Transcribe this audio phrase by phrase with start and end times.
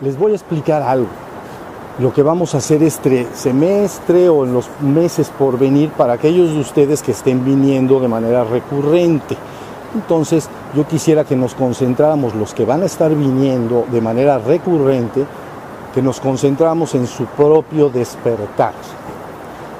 [0.00, 1.08] les voy a explicar algo.
[1.98, 6.50] Lo que vamos a hacer este semestre o en los meses por venir para aquellos
[6.50, 9.36] de ustedes que estén viniendo de manera recurrente.
[9.94, 15.26] Entonces, yo quisiera que nos concentráramos, los que van a estar viniendo de manera recurrente,
[15.92, 18.72] que nos concentramos en su propio despertar.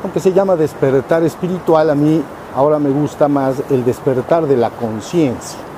[0.03, 2.23] Aunque se llama despertar espiritual, a mí
[2.55, 5.70] ahora me gusta más el despertar de la conciencia.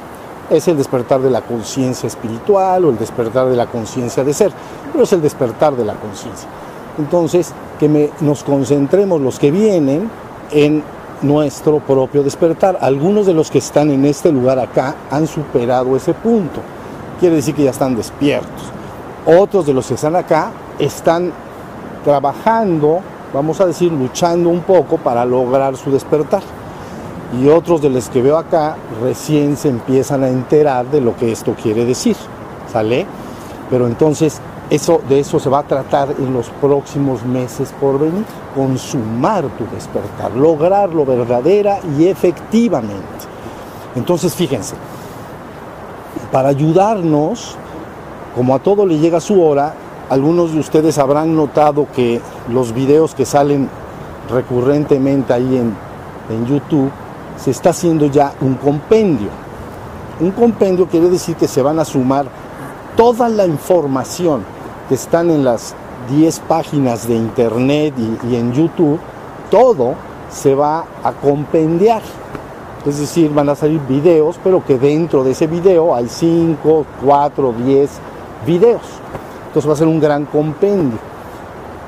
[0.52, 4.52] Es el despertar de la conciencia espiritual o el despertar de la conciencia de ser,
[4.93, 6.48] pero es el despertar de la conciencia.
[6.98, 10.10] Entonces, que nos concentremos los que vienen
[10.51, 10.84] en
[11.23, 12.79] nuestro propio despertar.
[12.80, 16.60] Algunos de los que están en este lugar acá han superado ese punto.
[17.19, 18.71] Quiere decir que ya están despiertos.
[19.24, 21.32] Otros de los que están acá están
[22.05, 23.01] trabajando,
[23.32, 26.43] vamos a decir, luchando un poco para lograr su despertar.
[27.41, 31.33] Y otros de los que veo acá recién se empiezan a enterar de lo que
[31.33, 32.16] esto quiere decir.
[32.71, 33.07] ¿Sale?
[33.71, 38.24] Pero entonces eso, de eso se va a tratar en los próximos meses por venir,
[38.55, 43.02] consumar tu despertar, lograrlo verdadera y efectivamente.
[43.95, 44.74] Entonces, fíjense,
[46.30, 47.57] para ayudarnos,
[48.35, 49.74] como a todo le llega su hora,
[50.09, 53.69] algunos de ustedes habrán notado que los videos que salen
[54.30, 55.74] recurrentemente ahí en,
[56.30, 56.91] en YouTube,
[57.43, 59.29] se está haciendo ya un compendio.
[60.21, 62.26] Un compendio quiere decir que se van a sumar
[62.96, 64.44] toda la información
[64.88, 65.75] que están en las
[66.09, 69.00] 10 páginas de internet y, en YouTube,
[69.50, 69.94] todo
[70.31, 72.03] se va a compendiar.
[72.87, 77.54] Es decir, van a salir videos, pero que dentro de ese video hay 5, 4,
[77.65, 77.91] 10
[78.47, 78.82] videos.
[79.49, 80.99] Entonces va a ser un gran compendio.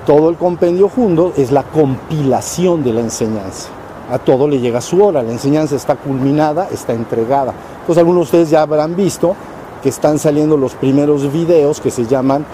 [0.04, 3.68] Todo el compendio junto es la compilación de la enseñanza.
[4.10, 7.54] A todo le llega su hora, la enseñanza está culminada, está entregada.
[7.80, 9.34] Entonces algunos de ustedes ya habrán visto
[9.82, 12.44] que están saliendo los primeros videos que se llaman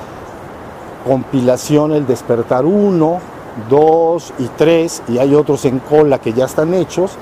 [1.06, 3.18] compilación El Despertar 1,
[3.68, 7.12] 2 y 3, y hay otros en cola que ya están hechos,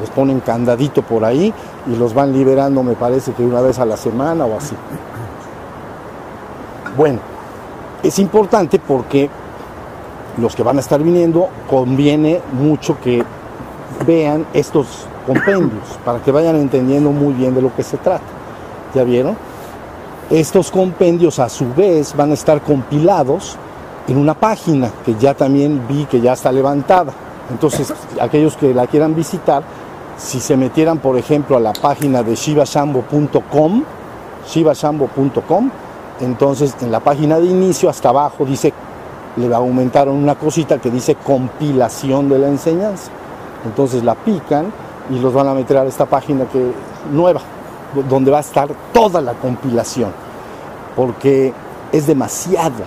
[0.00, 1.52] les ponen candadito por ahí
[1.86, 4.74] y los van liberando, me parece que una vez a la semana o así.
[6.96, 7.20] Bueno,
[8.02, 9.28] es importante porque
[10.38, 13.22] los que van a estar viniendo conviene mucho que
[14.02, 18.24] vean estos compendios para que vayan entendiendo muy bien de lo que se trata.
[18.94, 19.36] ¿Ya vieron?
[20.30, 23.56] Estos compendios a su vez van a estar compilados
[24.08, 27.12] en una página que ya también vi que ya está levantada.
[27.50, 29.62] Entonces, aquellos que la quieran visitar,
[30.16, 33.84] si se metieran, por ejemplo, a la página de shivashambo.com,
[34.46, 35.70] shivashambo.com,
[36.20, 38.72] entonces en la página de inicio hasta abajo dice,
[39.36, 43.10] le aumentaron una cosita que dice compilación de la enseñanza.
[43.64, 44.72] Entonces la pican
[45.10, 46.72] y los van a meter a esta página que
[47.12, 47.40] nueva
[48.08, 50.10] donde va a estar toda la compilación,
[50.96, 51.52] porque
[51.92, 52.86] es demasiada,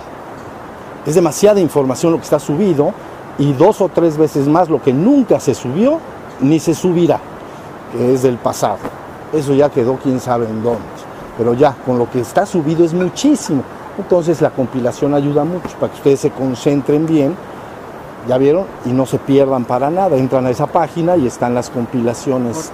[1.06, 2.92] es demasiada información lo que está subido
[3.38, 6.00] y dos o tres veces más lo que nunca se subió
[6.40, 7.20] ni se subirá,
[7.92, 8.78] que es del pasado.
[9.32, 10.82] Eso ya quedó quién sabe en dónde,
[11.38, 13.62] pero ya con lo que está subido es muchísimo.
[13.98, 17.36] Entonces la compilación ayuda mucho para que ustedes se concentren bien,
[18.28, 20.16] ya vieron, y no se pierdan para nada.
[20.16, 22.72] Entran a esa página y están las compilaciones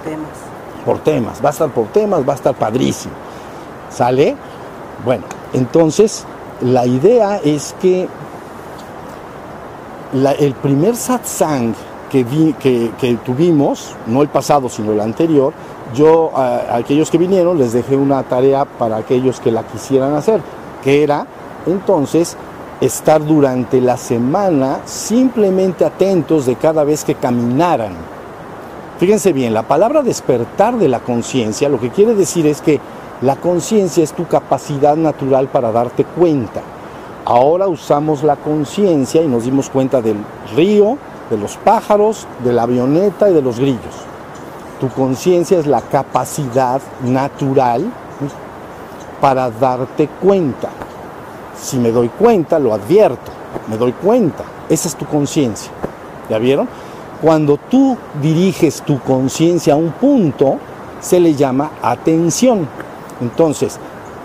[0.85, 3.13] por temas, va a estar por temas, va a estar padrísimo.
[3.89, 4.35] ¿Sale?
[5.05, 6.25] Bueno, entonces
[6.61, 8.07] la idea es que
[10.39, 11.73] el primer satsang
[12.09, 15.51] que, que, tuvimos, no el pasado sino el anterior,
[15.95, 20.41] yo a, aquellos que vinieron les dejé una tarea para aquellos que la quisieran hacer,
[20.83, 21.25] que era
[21.65, 22.37] entonces
[22.85, 27.93] estar durante la semana simplemente atentos de cada vez que caminaran
[29.03, 32.79] Fíjense bien, la palabra despertar de la conciencia lo que quiere decir es que
[33.21, 36.61] la conciencia es tu capacidad natural para darte cuenta.
[37.25, 40.17] Ahora usamos la conciencia y nos dimos cuenta del
[40.55, 40.97] río,
[41.29, 43.95] de los pájaros, de la avioneta y de los grillos.
[44.79, 47.83] Tu conciencia es la capacidad natural
[49.19, 50.69] para darte cuenta.
[51.63, 53.31] Si me doy cuenta, lo advierto,
[53.69, 54.43] me doy cuenta.
[54.67, 55.71] Esa es tu conciencia.
[56.29, 56.67] ¿Ya vieron?
[57.21, 60.57] Cuando tú diriges tu conciencia a un punto,
[60.99, 62.67] se le llama atención.
[63.21, 63.79] Entonces,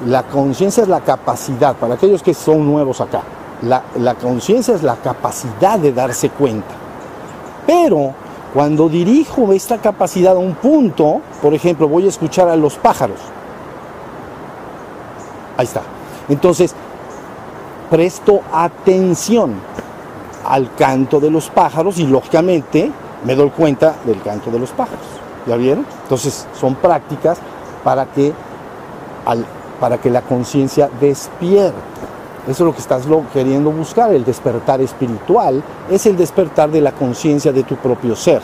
[0.05, 3.23] la conciencia es la capacidad, para aquellos que son nuevos acá,
[3.63, 6.75] la, la conciencia es la capacidad de darse cuenta.
[7.69, 8.15] Pero
[8.53, 13.21] cuando dirijo esta capacidad a un punto, por ejemplo, voy a escuchar a los pájaros.
[15.57, 15.83] Ahí está.
[16.29, 16.75] Entonces,
[17.91, 19.55] presto atención
[20.45, 22.91] al canto de los pájaros y lógicamente
[23.25, 25.07] me doy cuenta del canto de los pájaros.
[25.47, 25.87] ¿Ya vieron?
[26.03, 27.39] Entonces son prácticas
[27.85, 28.33] para que,
[29.25, 29.45] al,
[29.81, 31.77] para que la conciencia despierte.
[32.45, 33.03] Eso es lo que estás
[33.33, 38.41] queriendo buscar, el despertar espiritual, es el despertar de la conciencia de tu propio ser.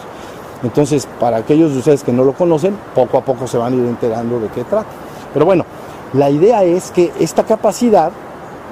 [0.62, 3.76] Entonces, para aquellos de ustedes que no lo conocen, poco a poco se van a
[3.76, 4.88] ir enterando de qué trata.
[5.32, 5.64] Pero bueno,
[6.12, 8.12] la idea es que esta capacidad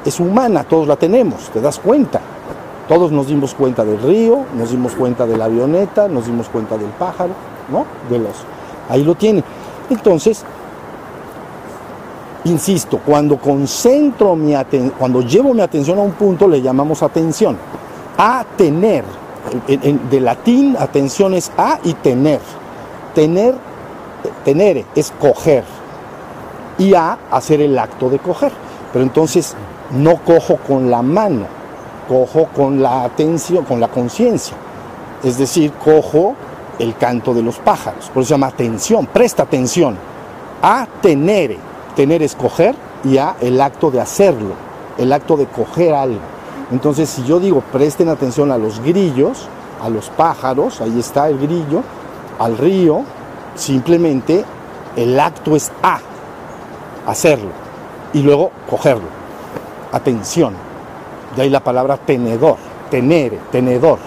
[0.04, 2.20] es humana, todos la tenemos, te das cuenta.
[2.88, 6.76] Todos nos dimos cuenta del río, nos dimos cuenta de la avioneta, nos dimos cuenta
[6.76, 7.32] del pájaro,
[7.70, 7.86] ¿no?
[8.10, 8.32] De los.
[8.88, 9.42] Ahí lo tiene.
[9.88, 10.44] Entonces,
[12.44, 17.56] insisto, cuando concentro mi atención, cuando llevo mi atención a un punto, le llamamos atención.
[18.18, 19.04] A tener,
[20.10, 22.40] de latín, atención es a y tener.
[23.14, 23.54] Tener,
[24.44, 25.64] tener es coger.
[26.78, 28.52] Y a hacer el acto de coger.
[28.92, 29.54] Pero entonces
[29.92, 31.46] no cojo con la mano,
[32.08, 34.56] cojo con la atención, con la conciencia.
[35.22, 36.34] Es decir, cojo
[36.78, 38.10] el canto de los pájaros.
[38.12, 39.96] Por eso se llama atención, presta atención.
[40.62, 41.56] A tener,
[41.94, 42.74] tener es coger
[43.04, 44.54] y a el acto de hacerlo,
[44.98, 46.20] el acto de coger algo.
[46.70, 49.48] Entonces, si yo digo presten atención a los grillos,
[49.82, 51.82] a los pájaros, ahí está el grillo,
[52.38, 53.02] al río,
[53.54, 54.44] simplemente
[54.96, 55.98] el acto es a,
[57.06, 57.50] hacerlo,
[58.12, 59.21] y luego cogerlo.
[59.92, 60.54] Atención.
[61.36, 62.56] De ahí la palabra tenedor,
[62.90, 63.98] tener, tenedor,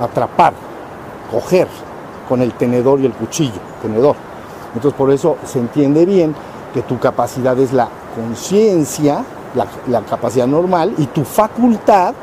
[0.00, 0.52] atrapar,
[1.30, 1.68] coger
[2.28, 4.16] con el tenedor y el cuchillo, tenedor.
[4.74, 6.34] Entonces por eso se entiende bien
[6.72, 9.24] que tu capacidad es la conciencia,
[9.54, 12.14] la, capacidad normal, y tu facultad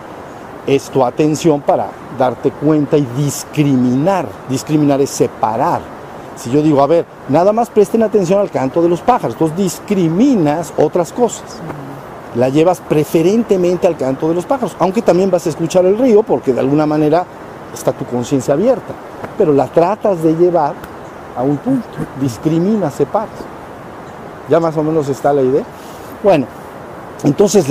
[0.65, 1.87] es tu atención para
[2.17, 4.27] darte cuenta y discriminar.
[4.49, 5.81] Discriminar es separar.
[6.35, 9.57] Si yo digo, a ver, nada más presten atención al canto de los pájaros, entonces
[9.57, 11.43] discriminas otras cosas.
[12.35, 16.23] La llevas preferentemente al canto de los pájaros, aunque también vas a escuchar el río
[16.23, 17.25] porque de alguna manera
[17.73, 18.93] está tu conciencia abierta,
[19.37, 20.73] pero la tratas de llevar
[21.35, 21.87] a un punto,
[22.21, 23.29] discriminas, separas.
[24.49, 25.63] Ya más o menos está la idea.
[26.23, 26.45] Bueno,
[27.23, 27.65] entonces,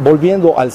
[0.00, 0.70] volviendo al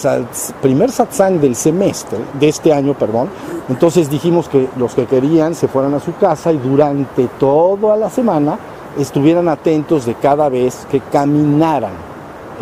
[0.62, 3.30] primer satsang del semestre, de este año, perdón,
[3.70, 8.10] entonces dijimos que los que querían se fueran a su casa y durante toda la
[8.10, 8.58] semana
[8.98, 12.09] estuvieran atentos de cada vez que caminaran.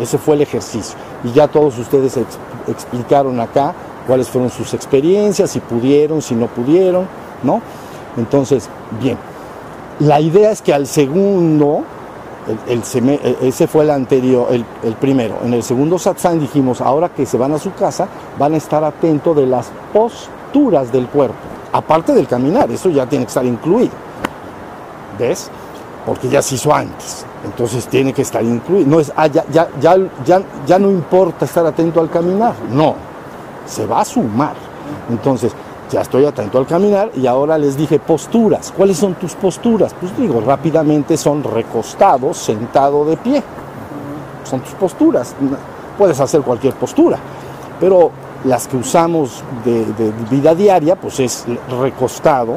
[0.00, 0.96] Ese fue el ejercicio.
[1.24, 2.18] Y ya todos ustedes
[2.66, 3.74] explicaron acá
[4.06, 7.06] cuáles fueron sus experiencias, si pudieron, si no pudieron,
[7.42, 7.60] ¿no?
[8.16, 8.68] Entonces,
[9.00, 9.18] bien.
[10.00, 11.84] La idea es que al segundo
[12.66, 15.36] e, ese fue el anterior, el, primero.
[15.44, 18.08] En el segundo satsang dijimos, ahora que se van a su casa,
[18.38, 21.36] van a estar atentos de las posturas del cuerpo,
[21.72, 23.92] aparte del caminar, eso ya tiene que estar incluido.
[25.18, 25.50] ¿Ves?
[26.08, 28.88] Porque ya se hizo antes, entonces tiene que estar incluido.
[28.88, 29.94] No es, ah, ya, ya, ya,
[30.24, 32.94] ya, ya no importa estar atento al caminar, no,
[33.66, 34.54] se va a sumar.
[35.10, 35.52] Entonces,
[35.90, 38.72] ya estoy atento al caminar y ahora les dije posturas.
[38.74, 39.94] ¿Cuáles son tus posturas?
[40.00, 43.42] Pues digo, rápidamente son recostado, sentado de pie.
[44.44, 45.34] Son tus posturas.
[45.98, 47.18] Puedes hacer cualquier postura,
[47.78, 48.10] pero
[48.44, 49.84] las que usamos de,
[50.30, 51.44] vida diaria, pues es
[51.80, 52.56] recostado,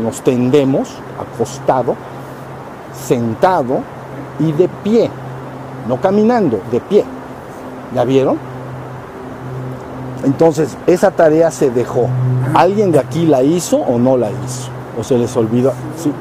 [0.00, 1.96] nos tendemos, acostado,
[3.06, 3.80] sentado
[4.38, 5.10] y de pie,
[5.88, 7.04] no caminando, de pie.
[7.94, 8.38] ¿Ya vieron?
[10.24, 12.08] Entonces, esa tarea se dejó.
[12.54, 14.70] ¿Alguien de aquí la hizo o no la hizo?
[14.98, 15.72] ¿O se les olvidó?
[15.96, 16.12] ¿Sí?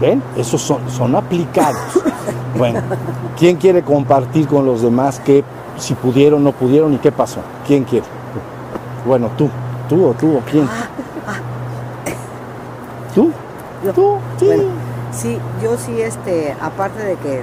[0.00, 0.22] ¿Ven?
[0.36, 1.80] Esos son, son aplicados.
[2.56, 2.80] Bueno,
[3.38, 5.44] ¿quién quiere compartir con los demás qué,
[5.76, 7.40] si pudieron, no pudieron y qué pasó?
[7.66, 8.06] ¿Quién quiere?
[9.06, 9.50] Bueno, tú,
[9.90, 10.66] tú o tú o quién.
[13.14, 13.30] ¿Tú?
[13.94, 14.16] ¿Tú?
[14.38, 14.46] Sí.
[15.16, 17.42] Sí, yo sí, este, aparte de que,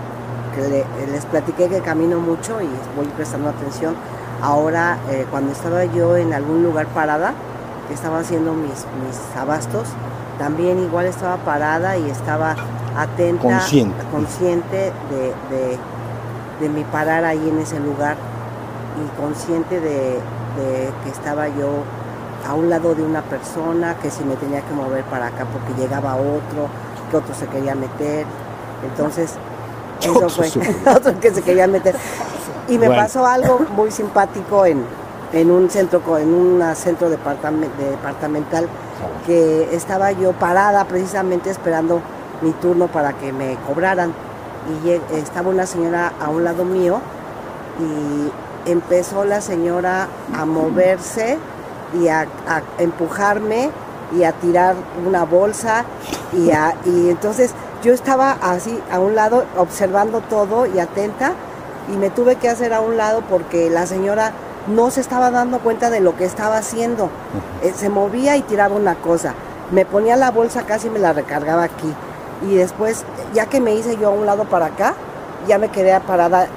[1.12, 3.96] les platiqué que camino mucho y voy prestando atención,
[4.44, 7.34] Ahora, eh, cuando estaba yo en algún lugar parada,
[7.88, 9.88] que estaba haciendo mis, mis abastos,
[10.38, 12.54] también igual estaba parada y estaba
[12.98, 13.62] atenta,
[14.12, 15.78] consciente, de,
[16.60, 18.18] de, mi parar ahí en ese lugar
[19.00, 20.20] y consciente de,
[21.06, 21.70] que estaba yo
[22.46, 25.82] a un lado de una persona, que si me tenía que mover para acá porque
[25.82, 26.68] llegaba otro,
[27.14, 28.26] que otro se quería meter.
[28.84, 29.34] Entonces,
[30.02, 30.48] eso fue
[30.96, 31.96] otro que se quería meter.
[32.68, 34.86] Y me pasó algo muy simpático en,
[35.52, 38.68] un centro, en un centro departamental
[39.26, 42.02] que estaba yo parada precisamente esperando
[42.42, 44.14] mi turno para que me cobraran.
[44.84, 47.02] Y estaba una señora a un lado mío
[47.80, 48.32] y
[48.72, 51.38] empezó la señora a moverse
[52.00, 52.28] y a,
[52.78, 53.70] empujarme
[54.18, 55.86] y a tirar una bolsa
[56.34, 56.50] y,
[56.90, 57.52] y entonces
[57.84, 61.34] yo estaba así a un lado observando todo y atenta
[61.94, 64.32] y me tuve que hacer a un lado porque la señora
[64.68, 67.10] no se estaba dando cuenta de lo que estaba haciendo.
[67.62, 69.34] Eh, se movía y tiraba una cosa.
[69.72, 71.94] Me ponía la bolsa casi me la recargaba aquí.
[72.50, 73.04] Y después,
[73.34, 74.94] ya que me hice yo a un lado para acá,
[75.48, 76.48] ya me quedé parada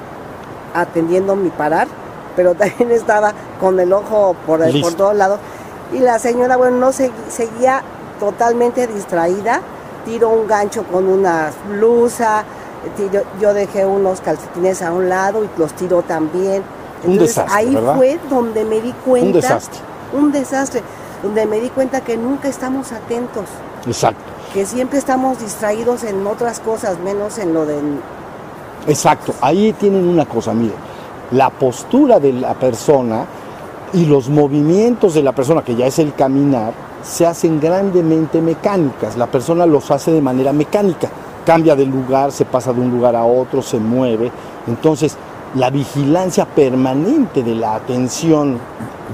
[0.73, 1.87] atendiendo mi parar
[2.37, 5.39] pero también estaba con el ojo por, por todos lados.
[5.93, 7.81] Y la señora, bueno, no seguía
[8.19, 9.61] totalmente distraída,
[10.05, 12.43] tiró un gancho con una blusa,
[13.41, 16.63] yo dejé unos calcetines a un lado y los tiró también.
[17.03, 17.55] un desastre.
[17.55, 19.27] Ahí fue donde me di cuenta.
[19.27, 19.79] Un desastre.
[20.13, 20.81] Un desastre,
[21.21, 23.45] donde me di cuenta que nunca estamos atentos.
[23.85, 24.21] Exacto.
[24.53, 27.79] Que siempre estamos distraídos en otras cosas, menos en lo de...
[28.87, 30.77] Exacto, ahí tienen una cosa, miren,
[31.31, 33.25] la postura de la persona
[33.93, 39.17] y los movimientos de la persona, que ya es el caminar, se hacen grandemente mecánicas.
[39.17, 41.09] La persona los hace de manera mecánica
[41.45, 44.29] cambia de lugar, se pasa de un lugar a otro, se mueve.
[44.67, 45.15] Entonces,
[45.55, 48.59] la vigilancia permanente de la atención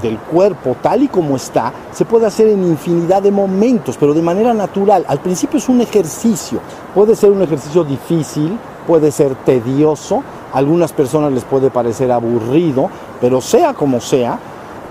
[0.02, 4.24] del cuerpo tal y como está se puede hacer en infinidad de momentos, pero de
[4.24, 5.06] manera natural.
[5.08, 6.60] Al principio es un ejercicio,
[6.96, 12.90] puede ser un ejercicio difícil, puede ser tedioso, a algunas personas les puede parecer aburrido,
[13.22, 14.40] pero sea como sea,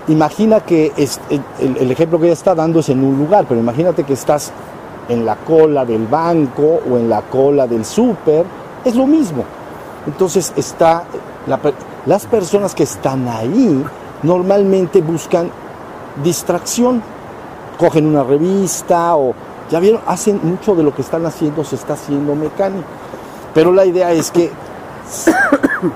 [0.07, 0.91] imagina que
[1.59, 4.51] el, ejemplo que ella está dando es en un lugar, pero imagínate que estás
[5.09, 8.45] en la cola del banco o en la cola del súper,
[8.83, 9.43] es lo mismo.
[10.05, 11.03] Entonces está,
[12.05, 13.83] las personas que están ahí
[14.23, 15.49] normalmente buscan
[16.23, 17.01] distracción,
[17.79, 19.33] cogen una revista o,
[19.69, 22.87] ya vieron, hacen mucho de lo que están haciendo, se está haciendo mecánico.
[23.53, 24.51] Pero la idea es que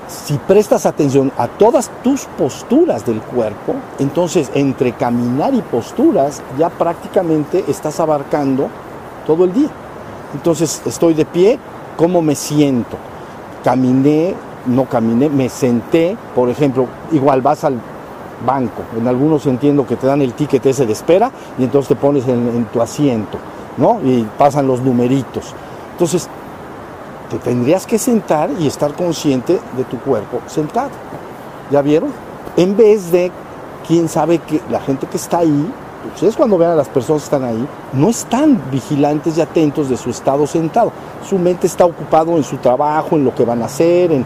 [0.06, 6.68] si prestas atención a todas tus posturas del cuerpo, entonces entre caminar y posturas ya
[6.70, 8.68] prácticamente estás abarcando
[9.26, 9.70] todo el día.
[10.34, 11.58] Entonces estoy de pie,
[11.96, 12.96] ¿cómo me siento?
[13.64, 14.34] Caminé,
[14.66, 17.80] no caminé, me senté, por ejemplo, igual vas al
[18.44, 21.96] banco, en algunos entiendo que te dan el ticket ese de espera y entonces te
[21.96, 23.38] pones en, tu asiento,
[23.76, 24.00] ¿no?
[24.04, 25.54] Y pasan los numeritos.
[25.92, 26.28] Entonces,
[27.30, 30.90] te tendrías que sentar y estar consciente de tu cuerpo sentado.
[31.70, 32.10] ¿Ya vieron?
[32.56, 33.30] En vez de,
[33.86, 35.72] quién sabe que la gente que está ahí
[36.14, 39.96] Ustedes cuando vean a las personas que están ahí, no están vigilantes y atentos de
[39.96, 40.92] su estado sentado.
[41.28, 44.24] Su mente está ocupado en su trabajo, en lo que van a hacer, en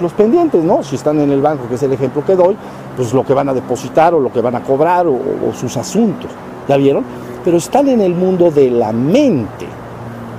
[0.00, 0.82] los pendientes, ¿no?
[0.82, 2.56] Si están en el banco, que es el ejemplo que doy,
[2.96, 5.18] pues lo que van a depositar o lo que van a cobrar o,
[5.54, 6.30] sus asuntos.
[6.68, 7.04] ¿Ya vieron?
[7.44, 9.66] Pero están en el mundo de la mente,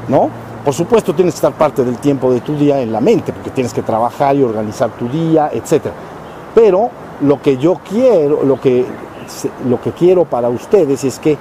[0.08, 0.30] ¿no?
[0.64, 3.50] Por supuesto tienes que estar parte del tiempo de tu día en la mente, porque
[3.50, 5.86] tienes que trabajar y organizar tu día, etc.
[6.54, 6.90] Pero
[7.22, 8.86] lo que yo quiero, lo que
[9.68, 11.38] lo que quiero para ustedes es que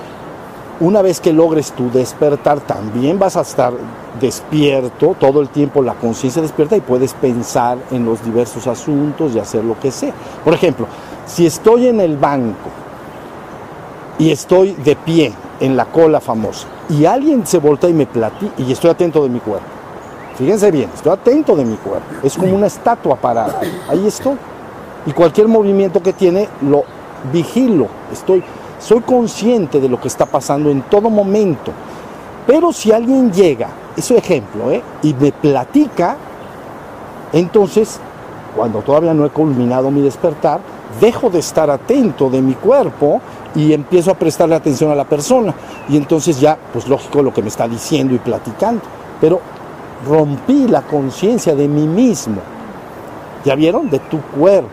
[0.80, 3.72] una vez que logres tu despertar, también vas a estar
[4.20, 9.40] despierto, todo el tiempo la conciencia despierta y puedes pensar en los diversos asuntos y
[9.40, 10.12] hacer lo que sea.
[10.44, 10.86] Por ejemplo,
[11.26, 12.70] si estoy en el banco
[14.18, 18.52] y estoy de pie en la cola famosa y alguien se voltea y me platica
[18.58, 19.66] y estoy atento de mi cuerpo.
[20.36, 22.06] Fíjense bien, estoy atento de mi cuerpo.
[22.22, 23.60] Es como una estatua parada.
[23.88, 24.36] Ahí estoy.
[25.04, 26.84] Y cualquier movimiento que tiene lo
[27.32, 28.44] vigilo, estoy,
[28.78, 31.72] soy consciente de lo que está pasando en todo momento.
[32.46, 34.82] Pero si alguien llega, es ejemplo, ¿eh?
[35.02, 36.16] y me platica,
[37.32, 38.00] entonces,
[38.56, 40.60] cuando todavía no he culminado mi despertar,
[41.00, 43.20] dejo de estar atento de mi cuerpo
[43.58, 45.52] y empiezo a prestarle atención a la persona.
[45.88, 48.82] Y entonces ya, pues lógico, lo que me está diciendo y platicando.
[49.20, 49.40] Pero
[50.06, 52.36] rompí la conciencia de mí mismo.
[53.44, 53.90] ¿Ya vieron?
[53.90, 54.68] De tu cuerpo.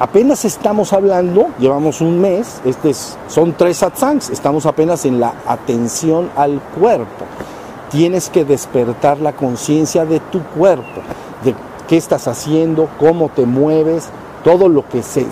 [0.00, 2.92] Apenas estamos hablando, llevamos un mes, este
[3.28, 7.26] son tres satsangs, estamos apenas en la atención al cuerpo.
[7.90, 11.02] Tienes que despertar la conciencia de tu cuerpo,
[11.44, 11.54] de
[11.86, 14.08] qué estás haciendo, cómo te mueves,
[14.42, 15.26] todo lo que se...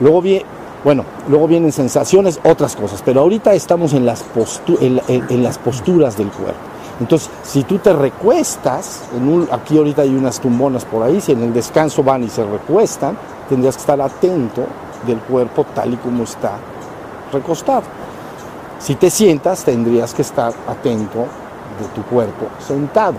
[0.00, 0.44] Luego viene,
[0.84, 6.60] bueno, luego vienen sensaciones, otras cosas, pero ahorita estamos en las, posturas del cuerpo.
[7.00, 11.32] Entonces, si tú te recuestas, en un, aquí ahorita hay unas tumbonas por ahí, si
[11.32, 13.16] en el descanso van y se recuestan,
[13.48, 14.64] tendrías que estar atento
[15.06, 16.52] del cuerpo tal y como está
[17.32, 17.82] recostado.
[18.78, 21.26] Si te sientas, tendrías que estar atento
[21.80, 23.14] de tu cuerpo sentado.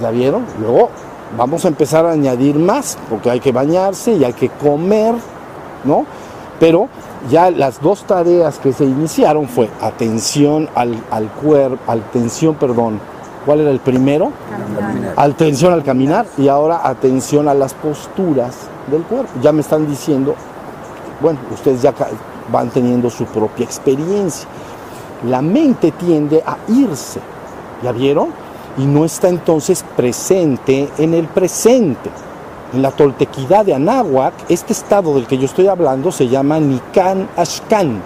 [0.00, 0.44] ¿Ya vieron?
[0.60, 0.90] Luego
[1.36, 5.14] vamos a empezar a añadir más, porque hay que bañarse y hay que comer,
[5.84, 6.04] ¿no?
[6.60, 6.88] Pero
[7.30, 13.00] ya las dos tareas que se iniciaron fue atención al, cuerpo, atención, perdón,
[13.44, 14.30] ¿cuál era el primero?
[15.16, 19.30] Atención al caminar y ahora atención a las posturas del cuerpo.
[19.42, 20.34] Ya me están diciendo,
[21.20, 21.94] bueno, ustedes ya
[22.52, 24.48] van teniendo su propia experiencia.
[25.28, 27.20] La mente tiende a irse,
[27.82, 28.28] ¿ya vieron?
[28.76, 32.10] Y no está entonces presente en el presente.
[32.74, 37.28] En la toltequidad de Anáhuac, este estado del que yo estoy hablando se llama Nikan
[37.36, 38.02] Ashkan,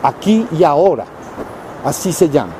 [0.00, 1.04] aquí y ahora.
[1.84, 2.52] Así se llama.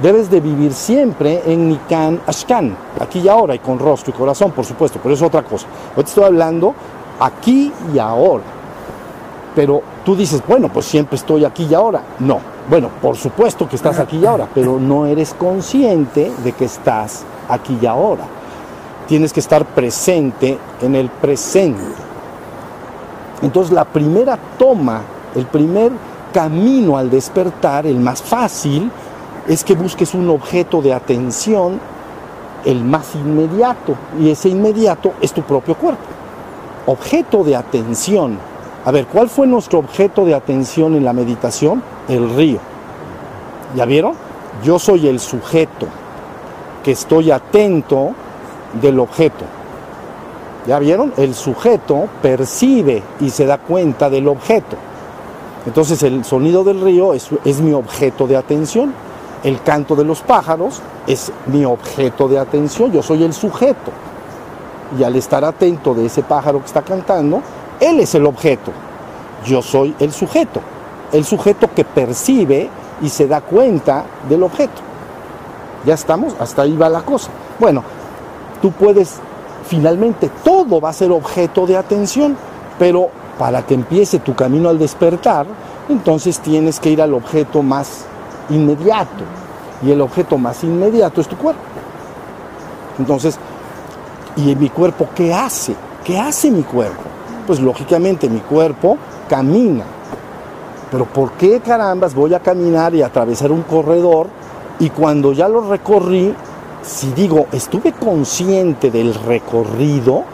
[0.00, 4.52] Debes de vivir siempre en Nikan Ashkan, aquí y ahora, y con rostro y corazón,
[4.52, 5.66] por supuesto, pero es otra cosa.
[5.94, 6.74] Hoy te estoy hablando
[7.20, 8.44] aquí y ahora.
[9.54, 12.00] Pero tú dices, bueno, pues siempre estoy aquí y ahora.
[12.20, 12.38] No,
[12.70, 17.22] bueno, por supuesto que estás aquí y ahora, pero no eres consciente de que estás
[17.50, 18.24] aquí y ahora.
[19.06, 21.82] Tienes que estar presente en el presente.
[23.42, 25.02] Entonces la primera toma,
[25.34, 25.92] el primer
[26.32, 28.90] camino al despertar, el más fácil,
[29.46, 31.80] es que busques un objeto de atención,
[32.64, 36.02] el más inmediato, y ese inmediato es tu propio cuerpo.
[36.86, 38.38] Objeto de atención.
[38.84, 41.82] A ver, ¿cuál fue nuestro objeto de atención en la meditación?
[42.08, 42.58] El río.
[43.76, 44.14] ¿Ya vieron?
[44.64, 45.86] Yo soy el sujeto
[46.84, 48.12] que estoy atento
[48.80, 49.44] del objeto.
[50.66, 51.12] ¿Ya vieron?
[51.16, 54.76] El sujeto percibe y se da cuenta del objeto.
[55.66, 58.92] Entonces el sonido del río es, mi objeto de atención.
[59.42, 62.92] El canto de los pájaros es mi objeto de atención.
[62.92, 63.90] Yo soy el sujeto.
[64.98, 67.42] Y al estar atento de ese pájaro que está cantando,
[67.80, 68.70] él es el objeto.
[69.44, 70.60] Yo soy el sujeto.
[71.12, 72.68] El sujeto que percibe
[73.00, 74.80] y se da cuenta del objeto.
[75.84, 77.30] Ya estamos, hasta ahí va la cosa.
[77.58, 77.82] Bueno,
[78.62, 79.16] tú puedes,
[79.66, 82.36] finalmente todo va a ser objeto de atención,
[82.78, 85.46] pero para que empiece tu camino al despertar,
[85.88, 88.04] entonces tienes que ir al objeto más
[88.48, 89.24] inmediato.
[89.84, 91.60] Y el objeto más inmediato es tu cuerpo.
[92.98, 93.36] Entonces,
[94.36, 95.74] ¿y mi cuerpo qué hace?
[96.04, 97.02] ¿Qué hace mi cuerpo?
[97.46, 98.96] Pues lógicamente mi cuerpo
[99.28, 99.84] camina.
[100.90, 104.28] Pero ¿por qué carambas voy a caminar y atravesar un corredor
[104.78, 106.34] y cuando ya lo recorrí,
[106.82, 110.24] si digo, estuve consciente del recorrido,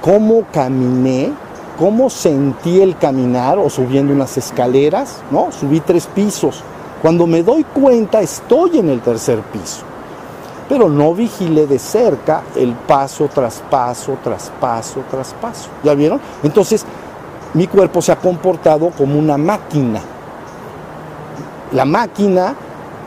[0.00, 1.32] cómo caminé,
[1.78, 5.52] cómo sentí el caminar o subiendo unas escaleras, ¿no?
[5.52, 6.62] Subí tres pisos.
[7.00, 9.82] Cuando me doy cuenta estoy en el tercer piso.
[10.68, 15.68] Pero no vigilé de cerca el paso tras paso, tras paso, tras paso.
[15.82, 16.20] ¿Ya vieron?
[16.42, 16.84] Entonces,
[17.54, 20.00] mi cuerpo se ha comportado como una máquina.
[21.72, 22.54] La máquina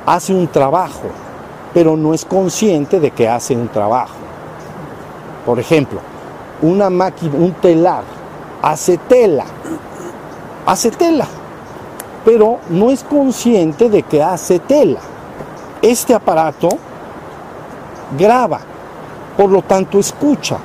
[0.06, 1.10] hace un trabajo,
[1.76, 4.16] pero no es consciente de que hace un trabajo.
[5.46, 6.00] Por ejemplo,
[6.62, 8.06] una máquina, un telar,
[8.62, 9.44] hace tela,
[10.66, 11.28] hace tela,
[12.24, 15.02] pero no es consciente de que hace tela.
[15.82, 16.70] Este aparato
[18.18, 18.62] graba,
[19.36, 20.58] por lo tanto escucha,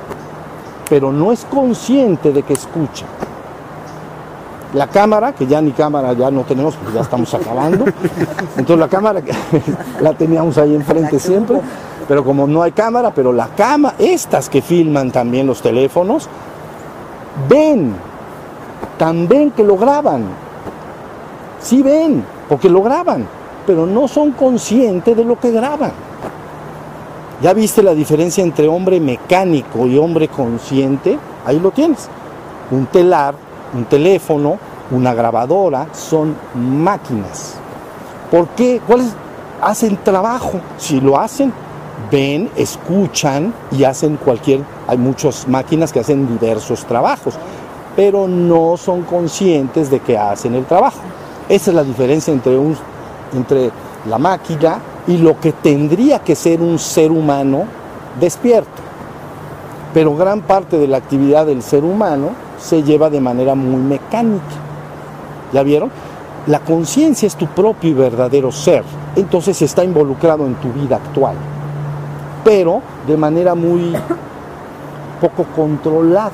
[0.89, 3.05] pero no es consciente de que escucha.
[4.73, 7.85] La cámara, que ya ni cámara ya no tenemos porque ya estamos acabando.
[8.57, 9.21] Entonces la cámara
[10.01, 11.59] la teníamos ahí enfrente siempre,
[12.07, 16.29] pero como no hay cámara, pero la cámara, estas que filman también los teléfonos,
[17.49, 17.93] ven,
[18.97, 20.23] también que lo graban.
[21.61, 23.27] Sí ven, porque lo graban,
[23.67, 25.91] pero no son conscientes de lo que graban.
[27.41, 31.17] ¿Ya viste la diferencia entre hombre mecánico y hombre consciente?
[31.45, 32.07] Ahí lo tienes.
[32.69, 33.33] Un telar
[33.73, 34.57] un teléfono,
[34.91, 37.55] una grabadora, son máquinas.
[38.29, 38.81] ¿Por qué?
[38.85, 39.07] ¿Cuáles
[39.61, 40.59] hacen trabajo?
[40.77, 41.53] Si lo hacen,
[42.11, 47.35] ven, escuchan y hacen cualquier, hay muchas máquinas que hacen diversos trabajos,
[47.95, 50.99] pero no son conscientes de que hacen el trabajo.
[51.49, 52.77] Esa es la diferencia entre, un,
[53.33, 53.71] entre
[54.07, 57.65] la máquina y lo que tendría que ser un ser humano
[58.19, 58.69] despierto.
[59.93, 62.29] Pero gran parte de la actividad del ser humano
[62.61, 64.45] se lleva de manera muy mecánica.
[65.51, 65.91] ¿Ya vieron?
[66.47, 68.83] La conciencia es tu propio y verdadero ser,
[69.15, 71.35] entonces está involucrado en tu vida actual,
[72.43, 73.93] pero de manera muy
[75.21, 76.31] poco controlada.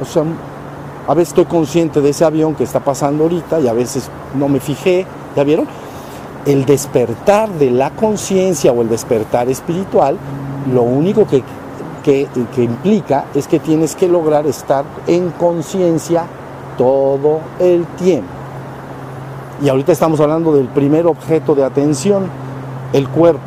[0.00, 0.22] O sea,
[1.08, 4.48] a veces estoy consciente de ese avión que está pasando ahorita y a veces no
[4.48, 5.66] me fijé, ¿ya vieron?
[6.46, 10.16] El despertar de la conciencia o el despertar espiritual,
[10.72, 11.42] lo único que
[12.02, 16.24] que, implica es que tienes que lograr estar en conciencia
[16.76, 18.28] todo el tiempo.
[19.62, 22.24] Y ahorita estamos hablando del primer objeto de atención,
[22.92, 23.40] el cuerpo.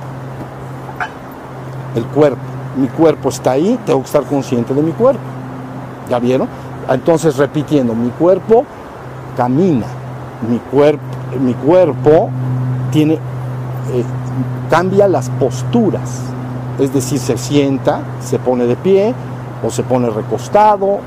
[1.95, 2.41] El cuerpo.
[2.77, 5.21] Mi cuerpo está ahí, tengo que estar consciente de mi cuerpo.
[6.09, 6.47] ¿Ya vieron?
[6.89, 8.65] Entonces, repitiendo, mi cuerpo
[9.35, 9.87] camina,
[10.49, 11.03] mi cuerpo,
[11.39, 12.29] mi cuerpo
[12.91, 14.03] tiene, eh,
[14.69, 16.34] cambia las posturas
[16.79, 19.13] es decir, se sienta, se pone de pie
[19.65, 20.99] o se pone recostado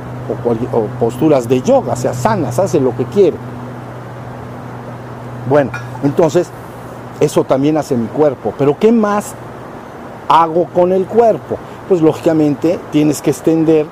[0.72, 3.36] o, posturas de yoga, sea sanas, hace lo que quiere.
[5.48, 5.70] Bueno,
[6.02, 6.50] entonces
[7.20, 9.34] eso también hace mi cuerpo, pero ¿qué más
[10.28, 11.56] hago con el cuerpo?
[11.88, 13.86] Pues lógicamente tienes que extender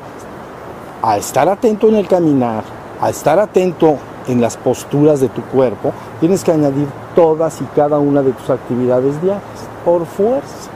[1.02, 2.64] a estar atento en el caminar,
[3.00, 3.96] a estar atento
[4.28, 8.50] en las posturas de tu cuerpo, tienes que añadir todas y cada una de tus
[8.50, 9.42] actividades diarias,
[9.84, 10.70] por fuerza.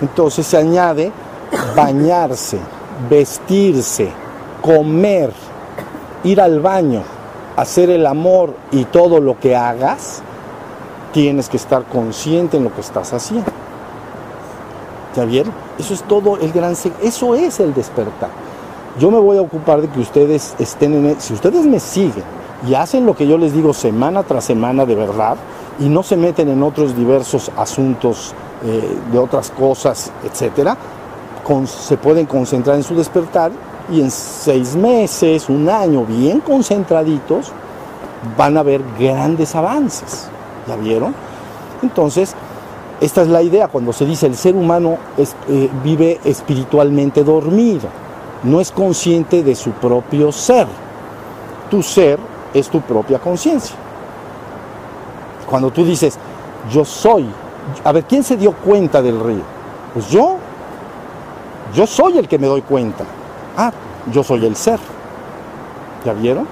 [0.00, 1.12] Entonces se añade
[1.76, 2.58] bañarse,
[3.08, 4.10] vestirse,
[4.62, 5.32] comer,
[6.24, 7.02] ir al baño,
[7.56, 10.22] hacer el amor y todo lo que hagas,
[11.12, 13.50] tienes que estar consciente en lo que estás haciendo.
[15.16, 15.52] ¿Ya vieron?
[15.78, 16.74] Eso es todo el gran...
[17.02, 18.30] Eso es el despertar.
[18.98, 21.06] Yo me voy a ocupar de que ustedes estén en...
[21.06, 22.24] E, si ustedes me siguen
[22.68, 25.36] y hacen lo que yo les digo semana tras semana de verdad
[25.80, 30.76] y no se meten en otros diversos asuntos eh, de otras cosas, etcétera,
[31.66, 33.50] se pueden concentrar en su despertar
[33.90, 37.50] y en seis meses, un año, bien concentraditos,
[38.36, 40.28] van a ver grandes avances.
[40.68, 41.14] ¿Ya vieron?
[41.82, 42.34] Entonces,
[43.00, 47.88] esta es la idea cuando se dice el ser humano eh, vive espiritualmente dormido,
[48.44, 50.66] no es consciente de su propio ser.
[51.70, 52.18] Tu ser
[52.54, 53.74] es tu propia conciencia.
[55.48, 56.18] Cuando tú dices,
[56.70, 57.26] yo soy,
[57.84, 59.42] a ver, ¿quién se dio cuenta del río?
[59.94, 60.36] Pues yo,
[61.74, 63.04] yo soy el que me doy cuenta.
[63.56, 63.72] Ah,
[64.12, 64.78] yo soy el ser.
[66.04, 66.46] ¿Ya vieron?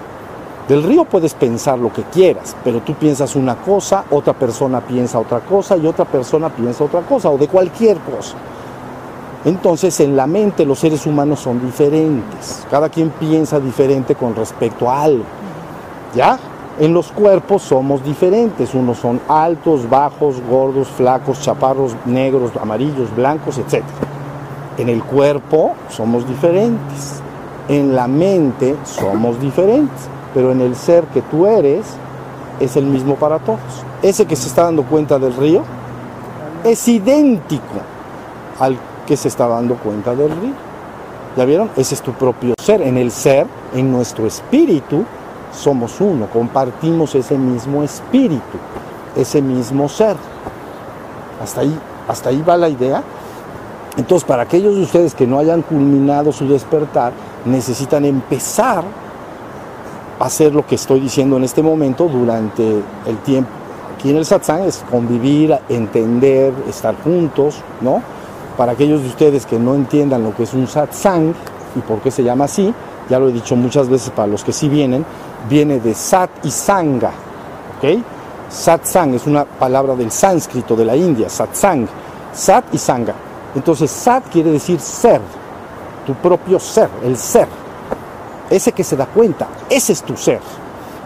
[0.69, 5.19] Del río puedes pensar lo que quieras, pero tú piensas una cosa, otra persona piensa
[5.19, 8.37] otra cosa y otra persona piensa otra cosa, o de cualquier cosa.
[9.47, 14.91] Entonces en la mente los seres humanos son diferentes, cada quien piensa diferente con respecto
[14.91, 15.25] a algo.
[16.15, 16.39] ¿Ya?
[16.81, 23.59] En los cuerpos somos diferentes, unos son altos, bajos, gordos, flacos, chaparros, negros, amarillos, blancos,
[23.59, 23.83] etc.
[24.77, 27.21] En el cuerpo somos diferentes,
[27.69, 31.85] en la mente somos diferentes, pero en el ser que tú eres
[32.61, 33.59] es el mismo para todos.
[34.01, 35.65] Ese que se está dando cuenta del río
[36.63, 37.81] es idéntico
[38.61, 40.55] al que se está dando cuenta del río.
[41.37, 41.71] ¿Ya vieron?
[41.77, 42.83] Ese es tu propio ser.
[42.83, 45.05] En el ser, en nuestro espíritu,
[45.53, 48.59] somos uno, compartimos ese mismo espíritu,
[49.17, 50.17] ese mismo ser.
[51.43, 53.03] Hasta ahí, hasta ahí va la idea.
[53.97, 57.13] Entonces, para aquellos de ustedes que no hayan culminado su despertar,
[57.45, 58.85] necesitan empezar
[60.21, 63.51] a hacer lo que estoy diciendo en este momento durante el tiempo.
[63.97, 68.01] Aquí en el satsang es convivir, entender, estar juntos, ¿no?
[68.57, 71.35] Para aquellos de ustedes que no entiendan lo que es un satsang
[71.75, 72.73] y por qué se llama así,
[73.09, 75.05] ya lo he dicho muchas veces para los que sí vienen,
[75.49, 77.11] viene de sat y sanga,
[77.79, 78.03] ¿ok?
[78.49, 81.87] Satsang es una palabra del sánscrito de la India, satsang,
[82.33, 83.15] sat y sanga.
[83.55, 85.21] Entonces sat quiere decir ser,
[86.07, 87.49] tu propio ser, el ser.
[88.49, 90.41] Ese que se da cuenta, ese es tu ser.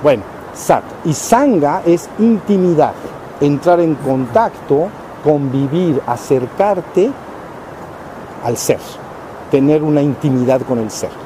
[0.03, 0.23] Bueno,
[0.55, 0.85] sat.
[1.05, 2.95] Y sanga es intimidad,
[3.41, 4.89] entrar en contacto,
[5.25, 7.11] convivir, acercarte
[8.45, 8.81] al ser,
[9.51, 11.22] tener una intimidad con el ser.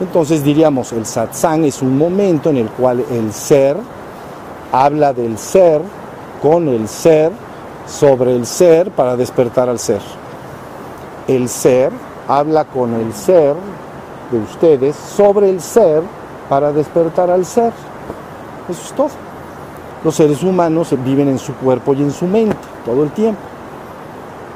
[0.00, 3.76] Entonces diríamos, el satsang es un momento en el cual el ser
[4.70, 5.80] habla del ser
[6.42, 7.32] con el ser
[7.86, 10.00] sobre el ser para despertar al ser.
[11.26, 11.92] El ser
[12.28, 13.54] habla con el ser
[14.30, 16.02] de ustedes sobre el ser
[16.48, 17.72] para despertar al ser.
[18.68, 19.10] Eso es todo.
[20.04, 23.40] Los seres humanos viven en su cuerpo y en su mente todo el tiempo.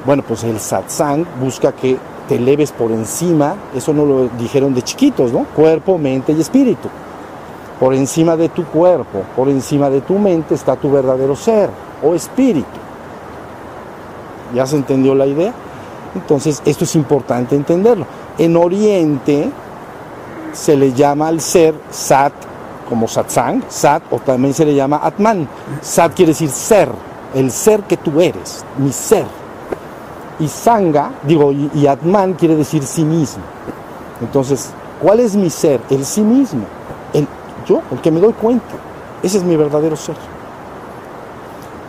[0.05, 1.97] Bueno, pues el satsang busca que
[2.31, 5.43] te eleves por encima, eso no lo dijeron de chiquitos, ¿no?
[5.53, 6.87] Cuerpo, mente y espíritu.
[7.77, 11.69] Por encima de tu cuerpo, por encima de tu mente está tu verdadero ser
[12.01, 12.69] o espíritu.
[14.55, 15.53] ¿Ya se entendió la idea?
[16.15, 18.05] Entonces, esto es importante entenderlo.
[18.37, 19.51] En Oriente
[20.53, 22.31] se le llama al ser Sat,
[22.87, 25.49] como Satsang, Sat, o también se le llama Atman.
[25.81, 26.87] Sat quiere decir ser,
[27.35, 29.40] el ser que tú eres, mi ser
[30.41, 33.43] y Sanga, digo, y, Atman quiere decir sí mismo.
[34.19, 35.79] Entonces, ¿cuál es mi ser?
[35.89, 36.61] El sí mismo.
[37.13, 37.27] El,
[37.67, 38.73] yo, el que me doy cuenta.
[39.21, 40.15] Ese es mi verdadero ser.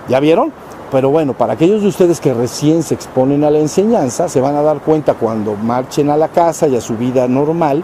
[0.07, 0.53] ¿Ya vieron?
[0.91, 4.55] Pero bueno, para aquellos de ustedes que recién se exponen a la enseñanza, se van
[4.57, 7.83] a dar cuenta cuando marchen a la casa y a su vida normal,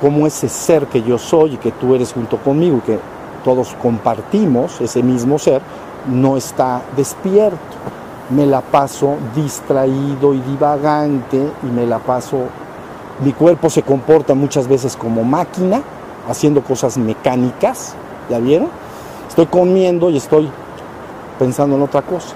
[0.00, 2.98] cómo ese ser que yo soy y que tú eres junto conmigo y que
[3.44, 5.60] todos compartimos, ese mismo ser,
[6.08, 7.58] no está despierto
[8.30, 12.38] me la paso distraído y divagante y me la paso,
[13.24, 15.82] mi cuerpo se comporta muchas veces como máquina,
[16.28, 17.94] haciendo cosas mecánicas,
[18.28, 18.68] ¿ya vieron?
[19.28, 20.48] Estoy comiendo y estoy
[21.38, 22.34] pensando en otra cosa.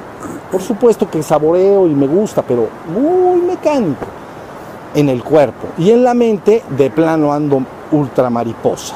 [0.50, 4.06] Por supuesto que saboreo y me gusta, pero muy mecánico
[4.94, 5.68] en el cuerpo.
[5.78, 8.94] Y en la mente, de plano ando ultra mariposa.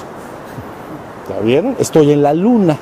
[1.29, 1.77] ¿Ya vieron?
[1.79, 2.77] Estoy en la luna.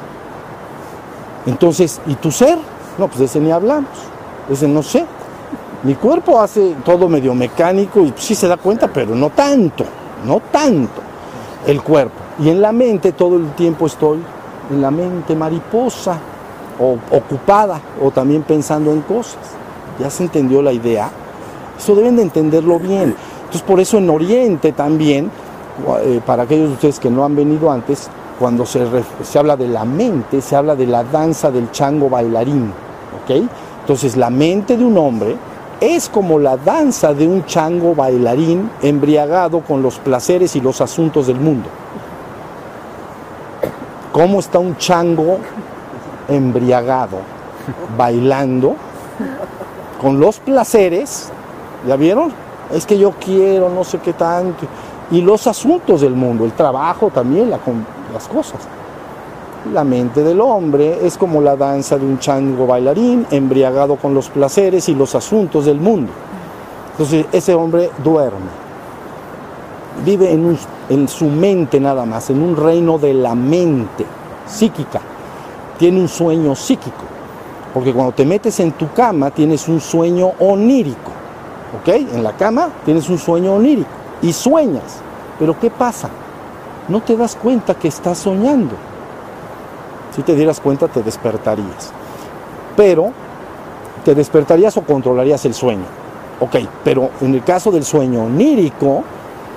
[1.47, 2.59] Entonces, ¿y tu ser?
[2.99, 3.91] No, pues de ese ni hablamos.
[4.51, 5.05] Ese no sé.
[5.83, 9.85] Mi cuerpo hace todo medio mecánico y sí se da cuenta, pero no tanto,
[10.25, 11.01] no tanto
[11.67, 12.15] el cuerpo.
[12.41, 14.19] Y en la mente todo el tiempo estoy
[14.71, 16.19] en la mente mariposa
[16.81, 19.39] o ocupada o también pensando en cosas.
[20.01, 21.11] ¿Ya se entendió la idea?
[21.79, 23.15] Eso deben de entenderlo bien.
[23.39, 25.31] Entonces por eso en Oriente también
[26.03, 28.87] eh, para aquellos de ustedes que no han venido antes, cuando se,
[29.23, 32.73] se, habla de la mente, se habla de la danza del chango bailarín.
[33.35, 35.37] Entonces la mente de un hombre
[35.81, 41.27] es como la danza de un chango bailarín embriagado con los placeres y los asuntos
[41.27, 41.69] del mundo.
[44.13, 45.39] ¿Cómo está un chango
[46.29, 47.19] embriagado,
[47.99, 48.77] bailando,
[50.01, 51.31] con los placeres?
[51.87, 52.33] ¿Ya vieron?
[52.73, 54.67] Es que yo quiero, no sé qué tanto.
[55.11, 58.61] Y los asuntos del mundo, el trabajo también, las cosas.
[59.73, 64.29] La mente del hombre es como la danza de un chango bailarín, embriagado con los
[64.29, 66.13] placeres y los asuntos del mundo.
[66.93, 68.49] Entonces ese hombre duerme,
[70.05, 70.57] vive en,
[70.89, 74.07] en su mente nada más, en un reino de la mente
[74.47, 75.01] psíquica.
[75.79, 77.05] Tiene un sueño psíquico,
[77.75, 81.11] porque cuando te metes en tu cama tienes un sueño onírico,
[81.81, 81.89] ¿ok?
[82.15, 83.91] En la cama tienes un sueño onírico
[84.23, 85.01] y sueñas.
[85.39, 86.09] Pero ¿qué pasa?
[86.89, 88.75] No te das cuenta que estás soñando.
[90.17, 91.93] Si te dieras cuenta, te despertarías.
[92.75, 93.11] Pero,
[94.03, 95.85] ¿te despertarías o controlarías el sueño?
[96.41, 99.05] Ok, pero en el caso del sueño onírico,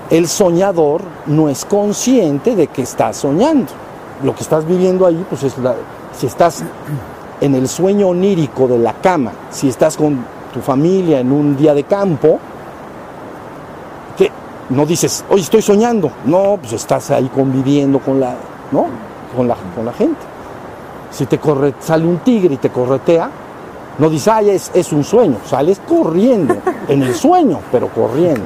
[0.10, 3.72] el soñador no es consciente de que está soñando.
[4.22, 5.76] Lo que estás viviendo ahí, pues es la,
[6.13, 6.62] si estás
[7.39, 11.74] en el sueño onírico de la cama, si estás con tu familia en un día
[11.74, 12.38] de campo,
[14.17, 14.30] que
[14.72, 18.36] no dices, hoy estoy soñando, no, pues estás ahí conviviendo con la,
[18.74, 18.88] ¿no?
[19.34, 20.29] con la, con la gente.
[21.12, 23.30] Si te corre, sale un tigre y te corretea,
[23.98, 26.56] no dices, ay, es, es un sueño, sales corriendo,
[26.88, 28.45] en el sueño, pero corriendo.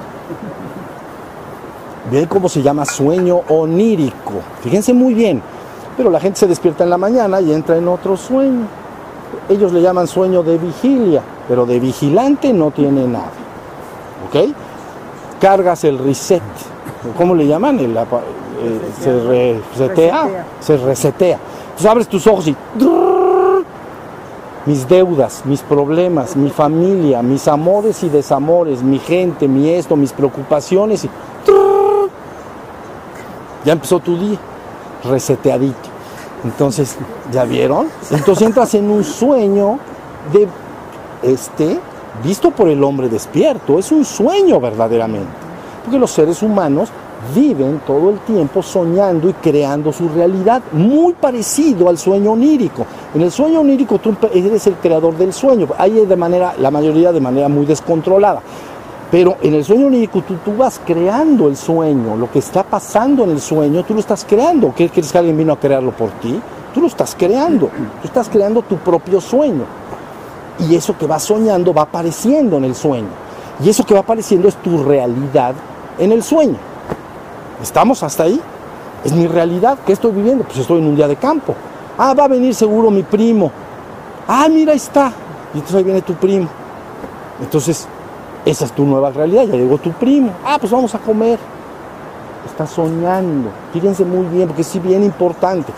[2.12, 4.34] ¿Ven cómo se llama sueño onírico?
[4.62, 5.42] Fíjense muy bien,
[5.96, 8.68] pero la gente se despierta en la mañana y entra en otro sueño.
[9.50, 13.32] Ellos le llaman sueño de vigilia, pero de vigilante no tiene nada.
[14.28, 14.54] ¿Ok?
[15.40, 16.42] Cargas el reset.
[17.18, 17.80] ¿Cómo le llaman?
[17.80, 18.04] El, eh,
[19.02, 20.46] se resetea.
[20.60, 21.40] Se resetea.
[21.74, 22.56] Entonces abres tus ojos y
[24.66, 30.14] mis deudas, mis problemas, mi familia, mis amores y desamores, mi gente, mi esto, mis
[30.14, 31.10] preocupaciones y
[33.66, 34.38] ya empezó tu día,
[35.04, 35.90] reseteadito.
[36.44, 36.98] Entonces,
[37.32, 37.88] ¿ya vieron?
[38.12, 39.80] Entonces entras en un sueño
[40.32, 40.48] de
[41.24, 41.80] este
[42.24, 45.32] visto por el hombre despierto, es un sueño verdaderamente.
[45.84, 46.90] Porque los seres humanos
[47.34, 52.86] viven todo el tiempo soñando y creando su realidad, muy parecido al sueño onírico.
[53.14, 57.12] En el sueño onírico tú eres el creador del sueño, hay de manera, la mayoría
[57.12, 58.42] de manera muy descontrolada.
[59.12, 63.30] Pero en el sueño onírico tú, vas creando el sueño, lo que está pasando en
[63.30, 64.74] el sueño, tú lo estás creando.
[64.76, 66.40] ¿Qué quieres que alguien vino a crearlo por ti?
[66.74, 69.66] Tú lo estás creando, tú estás creando tu propio sueño.
[70.68, 73.10] Y eso que vas soñando va apareciendo en el sueño.
[73.64, 75.54] Y eso que va apareciendo es tu realidad
[76.00, 76.73] en el sueño.
[77.64, 78.42] ¿Estamos hasta ahí?
[79.06, 79.78] Es mi realidad.
[79.86, 80.44] ¿Qué estoy viviendo?
[80.44, 81.56] Pues estoy en un día de campo.
[81.98, 83.50] Ah, va a venir seguro mi primo.
[84.28, 85.14] Ah, mira, está.
[85.54, 86.50] Y entonces ahí viene tu primo.
[87.42, 87.88] Entonces,
[88.44, 89.46] esa es tu nueva realidad.
[89.46, 90.32] Ya llegó tu primo.
[90.46, 91.40] Ah, pues vamos a comer.
[92.46, 93.50] Estás soñando.
[93.72, 95.72] Fíjense muy bien, porque es bien importante.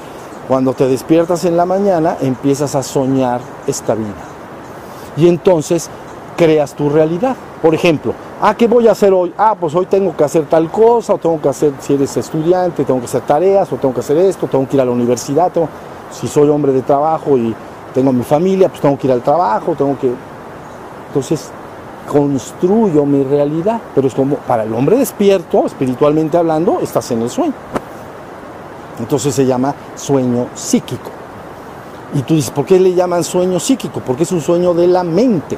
[0.48, 4.26] Cuando te despiertas en la mañana, empiezas a soñar esta vida.
[5.17, 5.91] Y entonces
[6.36, 7.36] creas tu realidad.
[7.62, 9.34] Por ejemplo, ah, ¿qué voy a hacer hoy?
[9.38, 12.84] Ah, pues hoy tengo que hacer tal cosa, o tengo que hacer, si eres estudiante,
[12.84, 15.52] tengo que hacer tareas, o tengo que hacer esto, tengo que ir a la universidad,
[16.12, 17.54] si soy hombre de trabajo y
[17.93, 20.12] tengo mi familia, pues tengo que ir al trabajo, tengo que...
[21.08, 21.50] Entonces,
[22.12, 27.30] construyo mi realidad, pero es como para el hombre despierto, espiritualmente hablando, estás en el
[27.30, 27.54] sueño.
[29.00, 31.10] Entonces se llama sueño psíquico.
[32.13, 34.02] Y tú dices, ¿por qué le llaman sueño psíquico?
[34.06, 35.58] Porque es un sueño de la mente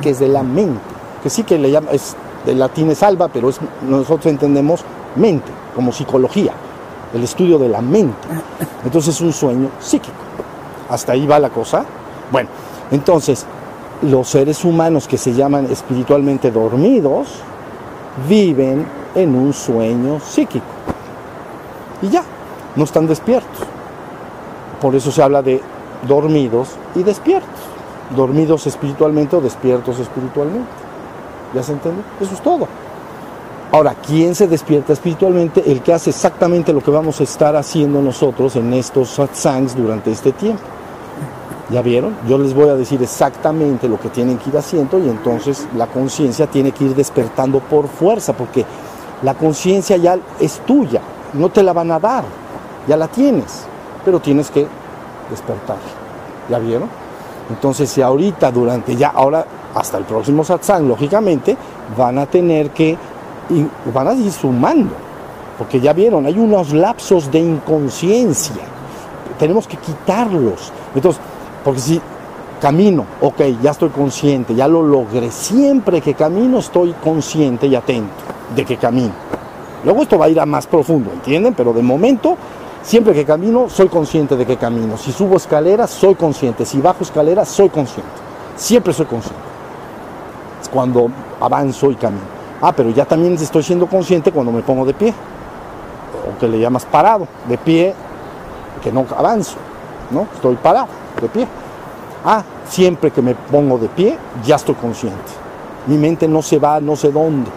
[0.00, 0.80] que es de la mente,
[1.22, 3.50] que sí que le llama, es del latín es alba, pero
[3.88, 4.82] nosotros entendemos
[5.16, 6.52] mente, como psicología,
[7.12, 8.28] el estudio de la mente.
[8.84, 10.16] Entonces es un sueño psíquico.
[10.88, 11.84] Hasta ahí va la cosa.
[12.30, 12.48] Bueno,
[12.90, 13.44] entonces
[14.02, 17.28] los seres humanos que se llaman espiritualmente dormidos
[18.28, 20.66] viven en un sueño psíquico.
[22.02, 22.22] Y ya,
[22.76, 23.66] no están despiertos.
[24.80, 25.60] Por eso se habla de
[26.06, 27.68] dormidos y despiertos
[28.14, 30.87] dormidos espiritualmente o despiertos espiritualmente.
[31.54, 32.02] ¿Ya se entiende?
[32.20, 32.68] Eso es todo.
[33.70, 35.70] Ahora, ¿quién se despierta espiritualmente?
[35.70, 40.10] El que hace exactamente lo que vamos a estar haciendo nosotros en estos satsangs durante
[40.10, 40.62] este tiempo.
[41.70, 42.16] ¿Ya vieron?
[42.26, 45.86] Yo les voy a decir exactamente lo que tienen que ir haciendo y entonces la
[45.86, 48.64] conciencia tiene que ir despertando por fuerza, porque
[49.22, 51.02] la conciencia ya es tuya,
[51.34, 52.24] no te la van a dar,
[52.86, 53.64] ya la tienes,
[54.02, 54.66] pero tienes que
[55.28, 55.76] despertar.
[56.48, 56.88] ¿Ya vieron?
[57.50, 61.56] Entonces, si ahorita, durante ya, ahora, hasta el próximo satsang, lógicamente,
[61.96, 62.96] van a tener que,
[63.92, 64.94] van a ir sumando.
[65.58, 68.62] porque ya vieron, hay unos lapsos de inconsciencia,
[69.38, 70.72] tenemos que quitarlos.
[70.94, 71.20] Entonces,
[71.64, 72.00] porque si
[72.60, 78.12] camino, ok, ya estoy consciente, ya lo logré, siempre que camino estoy consciente y atento
[78.54, 79.12] de que camino.
[79.84, 81.54] Luego esto va a ir a más profundo, ¿entienden?
[81.54, 82.36] Pero de momento,
[82.82, 84.96] siempre que camino, soy consciente de que camino.
[84.96, 86.64] Si subo escaleras, soy consciente.
[86.64, 88.10] Si bajo escaleras, soy consciente.
[88.56, 89.40] Siempre soy consciente.
[90.72, 91.08] Cuando
[91.40, 92.38] avanzo y camino.
[92.60, 95.14] Ah, pero ya también estoy siendo consciente cuando me pongo de pie.
[96.28, 97.94] O que le llamas parado, de pie,
[98.82, 99.56] que no avanzo,
[100.10, 100.26] ¿no?
[100.34, 100.88] Estoy parado,
[101.20, 101.46] de pie.
[102.24, 105.32] Ah, siempre que me pongo de pie, ya estoy consciente.
[105.86, 107.50] Mi mente no se va no sé dónde.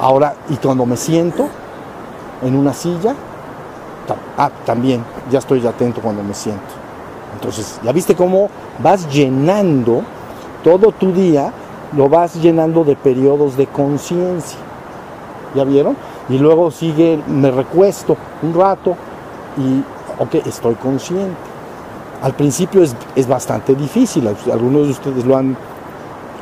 [0.00, 1.48] Ahora, y cuando me siento
[2.42, 3.14] en una silla,
[4.36, 6.62] ah, también, ya estoy atento cuando me siento.
[7.34, 8.48] Entonces, ya viste cómo
[8.82, 10.02] vas llenando
[10.62, 11.52] todo tu día
[11.96, 14.58] lo vas llenando de periodos de conciencia.
[15.54, 15.96] ¿Ya vieron?
[16.28, 18.96] Y luego sigue, me recuesto un rato
[19.56, 19.82] y,
[20.22, 21.36] ok, estoy consciente.
[22.22, 25.56] Al principio es, es bastante difícil, algunos de ustedes lo han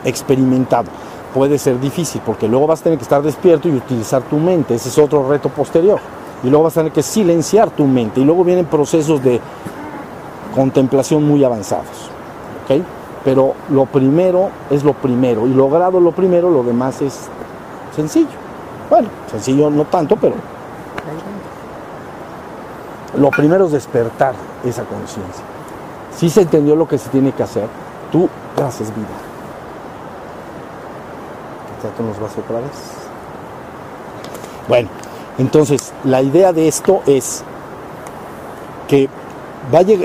[0.05, 0.89] experimentado.
[1.35, 4.75] Puede ser difícil porque luego vas a tener que estar despierto y utilizar tu mente,
[4.75, 5.99] ese es otro reto posterior.
[6.45, 9.41] Y luego vas a tener que silenciar tu mente y luego vienen procesos de
[10.55, 12.11] contemplación muy avanzados.
[12.65, 12.83] ¿ok?,
[13.25, 17.29] pero lo primero es lo primero, y logrado lo primero, lo demás es
[17.95, 18.29] sencillo.
[18.91, 20.35] Bueno, sencillo no tanto, pero
[23.19, 25.45] lo primero es despertar esa conciencia.
[26.17, 27.67] Si se entendió lo que se tiene que hacer,
[28.11, 28.29] tú
[28.63, 29.07] haces vida.
[31.83, 33.03] ¿Ya nos vas otra vez?
[34.69, 34.89] Bueno,
[35.39, 37.43] entonces la idea de esto es
[38.87, 39.09] que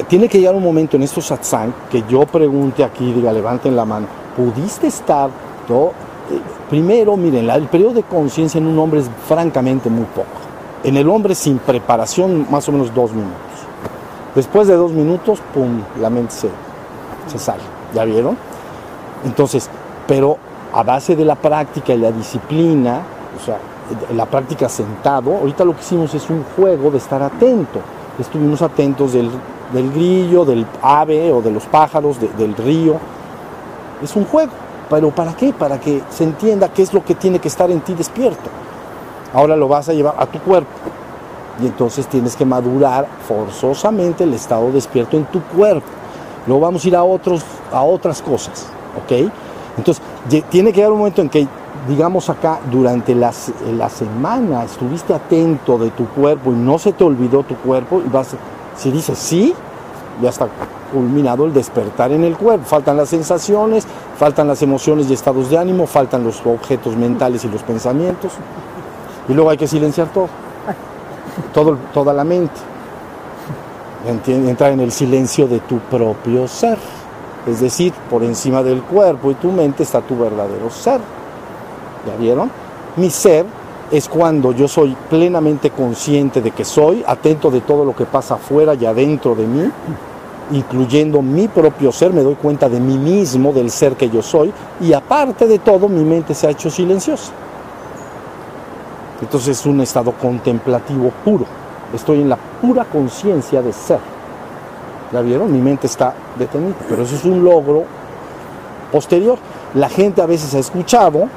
[0.08, 3.86] tiene que llegar un momento en estos satsang que yo pregunte aquí, diga, levanten la
[3.86, 5.30] mano, ¿pudiste estar?
[5.68, 5.88] todo
[6.32, 6.40] eh,
[6.70, 10.28] primero, miren, el periodo de conciencia en un hombre es francamente muy poco.
[10.84, 13.36] En el hombre sin preparación, más o menos dos minutos.
[14.36, 16.50] Después de dos minutos, pum, la mente se,
[17.28, 17.64] se sale.
[17.94, 18.38] ¿Ya vieron?
[19.26, 19.70] Entonces,
[20.08, 20.38] pero
[20.74, 23.02] a base de la práctica y la disciplina,
[23.42, 23.58] o sea,
[24.16, 27.80] la práctica sentado, ahorita lo que hicimos es un juego de estar atento
[28.20, 29.30] estuvimos atentos del,
[29.94, 32.96] grillo, del ave o de los pájaros, del río.
[34.02, 34.52] Es un juego,
[34.90, 35.54] pero ¿para qué?
[35.54, 38.50] Para que se entienda qué es lo que tiene que estar en ti despierto.
[39.34, 40.72] Ahora lo vas a llevar a tu cuerpo
[41.62, 45.88] y entonces tienes que madurar forzosamente el estado despierto en tu cuerpo.
[46.46, 48.68] Luego vamos a ir a, otros, a otras cosas,
[49.04, 49.30] ¿ok?
[49.78, 50.02] Entonces
[50.50, 51.48] tiene que llegar un momento en que
[51.88, 53.32] digamos acá, durante la,
[53.76, 58.10] la, semana estuviste atento de tu cuerpo y no se te olvidó tu cuerpo, y
[58.10, 58.36] vas,
[58.76, 59.54] si dices sí,
[60.22, 60.48] ya está
[60.92, 62.66] culminado el despertar en el cuerpo.
[62.66, 63.86] Faltan las sensaciones,
[64.18, 68.34] faltan las emociones y estados de ánimo, faltan los objetos mentales y los pensamientos.
[69.28, 70.30] Y luego hay que silenciar todo,
[71.54, 72.56] todo toda la mente.
[74.28, 76.78] Entrar en el silencio de tu propio ser.
[77.46, 81.00] Es decir, por encima del cuerpo y tu mente está tu verdadero ser.
[82.08, 82.50] ¿Ya vieron?
[82.96, 83.46] Mi ser
[83.92, 88.36] es cuando yo soy plenamente consciente de que soy, atento de todo lo que pasa
[88.36, 89.72] afuera y adentro de mí,
[90.52, 94.54] incluyendo mi propio ser, me doy cuenta de mí mismo, del ser que yo soy,
[94.80, 97.32] y aparte de todo, mi mente se ha hecho silenciosa.
[99.22, 101.46] Entonces es un estado contemplativo puro.
[101.94, 104.00] Estoy en la pura conciencia de ser.
[105.12, 105.52] ¿Ya vieron?
[105.52, 107.86] Mi mente está detenida, pero eso es un logro
[108.92, 109.38] posterior.
[109.74, 111.28] La gente a veces ha escuchado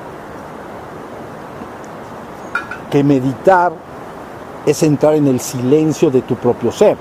[2.91, 3.73] que meditar
[4.67, 6.97] es entrar en el silencio de tu propio ser,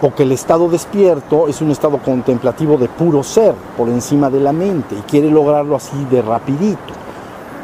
[0.00, 4.40] o que el estado despierto es un estado contemplativo de puro ser, por encima de
[4.40, 6.92] la mente, y quiere lograrlo así de rapidito.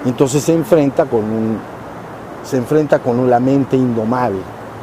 [0.04, 1.58] Entonces se enfrenta con un,
[2.44, 4.40] se enfrenta con la mente indomable,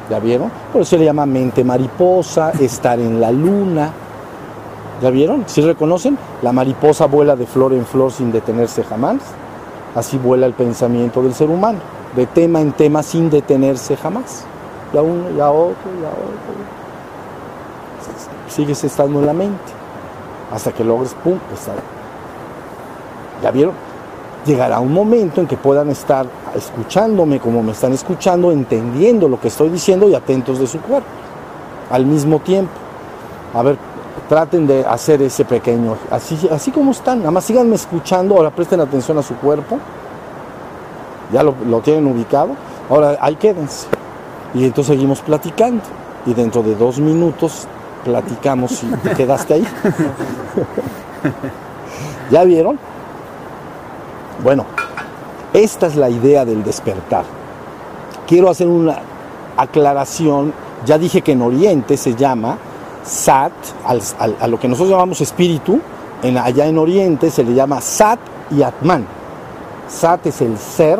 [0.09, 0.51] ¿ya vieron?
[0.71, 3.91] Por eso se le llama mente mariposa, estar en la luna,
[5.01, 5.43] ¿ya vieron?
[5.47, 9.17] Si reconocen, la mariposa vuela de flor en flor sin detenerse jamás,
[9.95, 14.45] así vuela el pensamiento del ser humano de tema en tema sin detenerse jamás.
[14.93, 16.55] Ya uno, ya otro, ya otro.
[18.49, 19.73] Sigues estando en la mente
[20.53, 21.75] hasta que logres, pum, estar.
[23.43, 23.73] ¿Ya vieron?
[24.45, 29.47] Llegará un momento en que puedan estar escuchándome como me están escuchando, entendiendo lo que
[29.47, 31.07] estoy diciendo y atentos de su cuerpo
[31.89, 32.71] al mismo tiempo.
[33.53, 33.77] A ver,
[34.29, 38.79] traten de hacer ese pequeño, así, así como están, nada más síganme escuchando, ahora presten
[38.79, 39.79] atención a su cuerpo
[41.31, 42.49] ya lo, tienen ubicado,
[42.89, 43.87] ahora ahí quédense.
[44.53, 45.83] Y entonces seguimos platicando.
[46.25, 47.67] Y dentro de dos minutos
[48.03, 49.67] platicamos si te quedaste ahí.
[52.31, 52.79] ¿Ya vieron?
[54.43, 54.65] Bueno,
[55.53, 57.25] esta es la idea del despertar.
[58.27, 58.97] quiero hacer una
[59.57, 60.53] aclaración.
[60.85, 62.57] Ya dije que en Oriente se llama
[63.03, 63.51] Sat,
[63.85, 65.79] a lo que nosotros llamamos espíritu,
[66.21, 68.19] en, allá en Oriente se le llama Sat
[68.51, 69.05] y Atman.
[69.87, 70.99] Sat es el ser,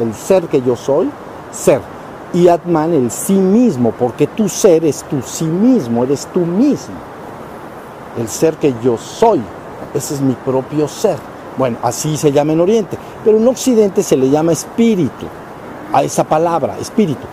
[0.00, 1.10] el ser que yo soy,
[1.50, 1.80] ser.
[2.34, 6.94] Y Atman el sí mismo, porque tu ser es tu sí mismo, eres tú mismo.
[8.18, 9.42] El ser que yo soy,
[9.94, 11.18] ese es mi propio ser.
[11.56, 15.26] Bueno, así se llama en Oriente, pero en Occidente se le llama espíritu,
[15.92, 17.26] a esa palabra, espíritu.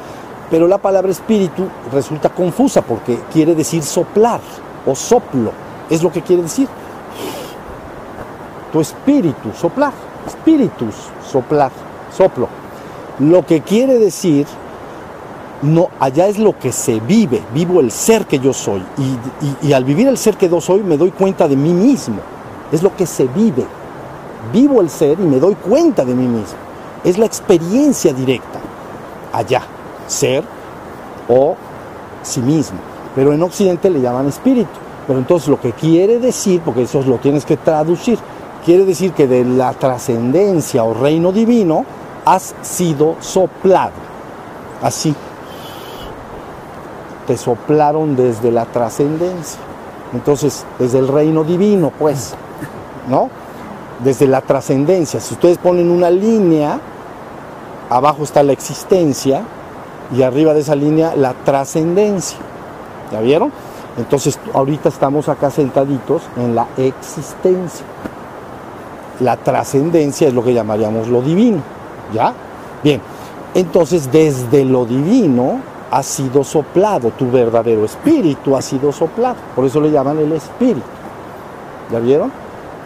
[0.50, 4.42] Pero la palabra espíritu resulta confusa porque quiere decir soplar
[4.86, 5.52] o soplo,
[5.90, 6.68] es lo que quiere decir.
[8.74, 9.94] Tu espíritu, soplar,
[10.28, 10.96] espíritus,
[11.30, 11.72] soplar,
[12.16, 12.48] soplo.
[13.20, 14.46] Lo que quiere decir,
[15.62, 18.84] no, allá es lo que se vive, vivo el ser que yo soy.
[18.98, 22.20] Y, y al vivir el ser que yo soy me doy cuenta de mí mismo,
[22.72, 23.66] es lo que se vive.
[24.54, 26.58] Vivo el ser y me doy cuenta de mí mismo.
[27.04, 28.60] Es la experiencia directa
[29.34, 29.64] allá
[30.08, 30.44] ser
[31.28, 31.56] o
[32.24, 32.80] sí mismo.
[33.16, 34.70] Pero en Occidente le llaman espíritu.
[35.08, 38.20] Pero entonces lo que quiere decir, porque eso lo tienes que traducir,
[38.70, 41.86] quiere decir que de la trascendencia o reino divino
[42.24, 43.94] has sido soplado.
[44.84, 45.16] Así.
[47.26, 49.60] Te soplaron desde la trascendencia.
[50.14, 52.36] Entonces, desde el reino divino, pues,
[53.10, 53.32] ¿no?
[54.04, 55.20] Desde la trascendencia.
[55.20, 56.80] Si ustedes ponen una línea,
[57.90, 59.46] abajo está la existencia,
[60.16, 62.38] y arriba de esa línea la trascendencia.
[63.12, 63.52] ¿Ya vieron?
[63.98, 67.84] Entonces ahorita estamos acá sentaditos en la existencia.
[69.20, 71.62] La trascendencia es lo que llamaríamos lo divino.
[72.14, 72.34] ¿Ya?
[72.84, 73.02] Bien.
[73.54, 75.62] Entonces desde lo divino
[75.92, 79.36] ha sido soplado, tu verdadero espíritu ha sido soplado.
[79.56, 80.86] Por eso le llaman el espíritu.
[81.92, 82.32] ¿Ya vieron?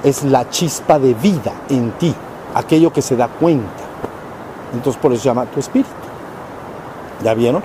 [0.04, 2.14] Es la chispa de vida en ti,
[2.56, 3.84] aquello que se da cuenta.
[4.74, 5.90] Entonces por eso se llama tu espíritu.
[7.24, 7.62] ¿Ya vieron?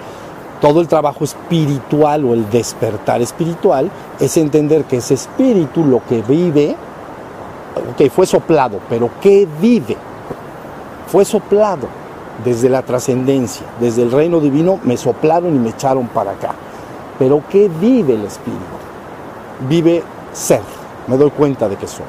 [0.60, 6.22] Todo el trabajo espiritual o el despertar espiritual es entender que ese espíritu lo que
[6.22, 6.76] vive,
[7.78, 9.96] ok, fue soplado, pero ¿qué vive?
[11.06, 11.88] Fue soplado
[12.44, 16.54] desde la trascendencia, desde el reino divino, me soplaron y me echaron para acá.
[17.18, 18.62] Pero ¿qué vive el espíritu?
[19.68, 20.02] Vive
[20.32, 20.60] ser,
[21.06, 22.06] me doy cuenta de que soy.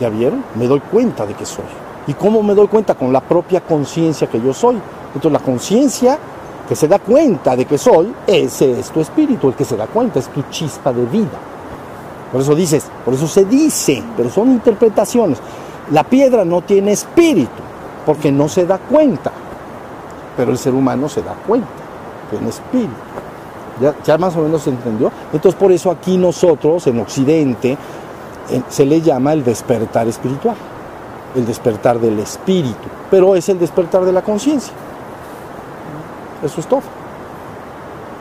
[0.00, 0.42] ¿Ya vieron?
[0.56, 1.64] Me doy cuenta de que soy.
[2.06, 2.94] ¿Y cómo me doy cuenta?
[2.94, 4.80] Con la propia conciencia que yo soy.
[5.14, 6.18] Entonces la conciencia
[6.68, 9.86] que se da cuenta de que soy, ese es tu espíritu, el que se da
[9.86, 11.49] cuenta, es tu chispa de vida.
[12.32, 15.38] Por eso dices, por eso se dice, pero son interpretaciones.
[15.90, 17.50] La piedra no tiene espíritu,
[18.06, 19.32] porque no se da cuenta,
[20.36, 21.68] pero el ser humano se da cuenta,
[22.30, 22.92] tiene espíritu.
[24.04, 25.10] ¿Ya, más o menos se entendió?
[25.32, 27.78] Entonces por eso aquí nosotros, en Occidente,
[28.68, 30.56] se le llama el despertar espiritual,
[31.34, 34.72] el despertar del espíritu, pero es el despertar de la conciencia.
[36.44, 36.82] Eso es todo.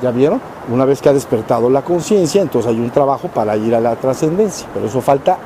[0.01, 0.39] ¿Ya vieron?
[0.71, 3.95] Una vez que ha despertado la conciencia, entonces hay un trabajo para ir a la
[3.97, 4.67] trascendencia.
[4.73, 5.37] Pero eso falta,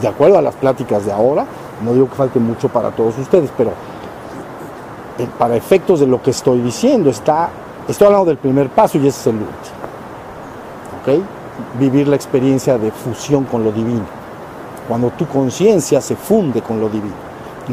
[0.00, 1.46] de acuerdo a las pláticas de ahora,
[1.84, 3.70] no digo que falte mucho para todos ustedes, pero
[5.18, 7.50] eh, para efectos de lo que estoy diciendo, está,
[7.86, 9.56] estoy hablando del primer paso y ese es el último.
[11.00, 11.78] ¿Ok?
[11.78, 14.06] Vivir la experiencia de fusión con lo divino.
[14.88, 17.14] Cuando tu conciencia se funde con lo divino,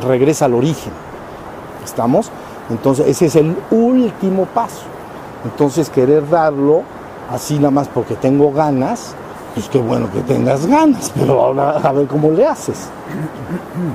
[0.05, 0.93] regresa al origen.
[1.83, 2.29] ¿Estamos?
[2.69, 4.98] Entonces ese es el último paso.
[5.45, 6.83] Entonces querer darlo
[7.31, 9.13] así nada más porque tengo ganas,
[9.53, 12.89] pues qué bueno que tengas ganas, pero ahora a ver cómo le haces.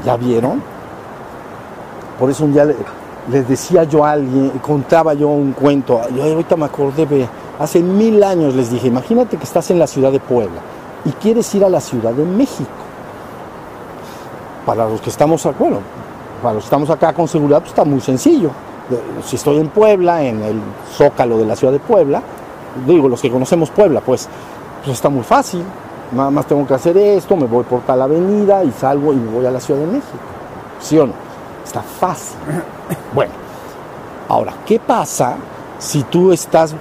[0.05, 0.63] ¿Ya vieron?
[2.19, 2.67] Por eso un día
[3.31, 7.29] les decía yo a alguien, contaba yo un cuento, yo ahorita me acordé,
[7.59, 10.61] hace mil años les dije, imagínate que estás en la ciudad de Puebla
[11.05, 12.71] y quieres ir a la Ciudad de México.
[14.65, 15.79] Para los que estamos, bueno,
[16.43, 18.51] para los que estamos acá con seguridad, pues está muy sencillo
[19.25, 20.61] si estoy en Puebla, en el
[20.93, 22.23] zócalo de la ciudad de Puebla,
[22.87, 24.29] digo, los que conocemos Puebla, pues,
[24.85, 25.65] pues está muy fácil.
[26.13, 29.31] Nada más tengo que hacer esto, me voy por tal avenida y salgo y me
[29.31, 30.19] voy a la Ciudad de México.
[30.81, 31.13] ¿Sí o no?
[31.65, 32.37] Está fácil.
[33.15, 33.33] Bueno,
[34.29, 35.37] ahora, ¿qué pasa
[35.79, 36.75] si tú estás,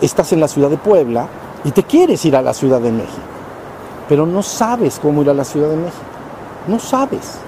[0.00, 1.26] estás en la ciudad de Puebla
[1.64, 3.18] y te quieres ir a la Ciudad de México?
[4.08, 6.02] Pero no sabes cómo ir a la Ciudad de México.
[6.66, 7.38] No sabes.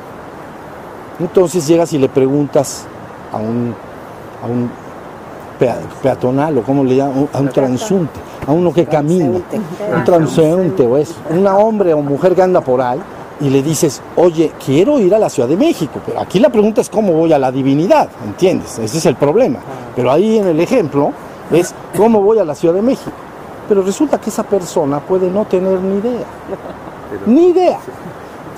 [1.18, 2.84] Entonces llegas y le preguntas
[3.32, 3.74] a un
[4.42, 4.70] a un
[6.02, 10.96] peatonal o como le llaman, a un transunte, a uno que camina, un transeúnte o
[10.96, 13.00] eso, una hombre o mujer que anda por ahí
[13.40, 16.80] y le dices, oye, quiero ir a la Ciudad de México, pero aquí la pregunta
[16.80, 18.78] es cómo voy a la divinidad, ¿entiendes?
[18.78, 19.58] Ese es el problema.
[19.96, 21.12] Pero ahí en el ejemplo
[21.50, 23.10] es cómo voy a la Ciudad de México.
[23.68, 26.26] Pero resulta que esa persona puede no tener ni idea,
[27.26, 27.78] ni idea.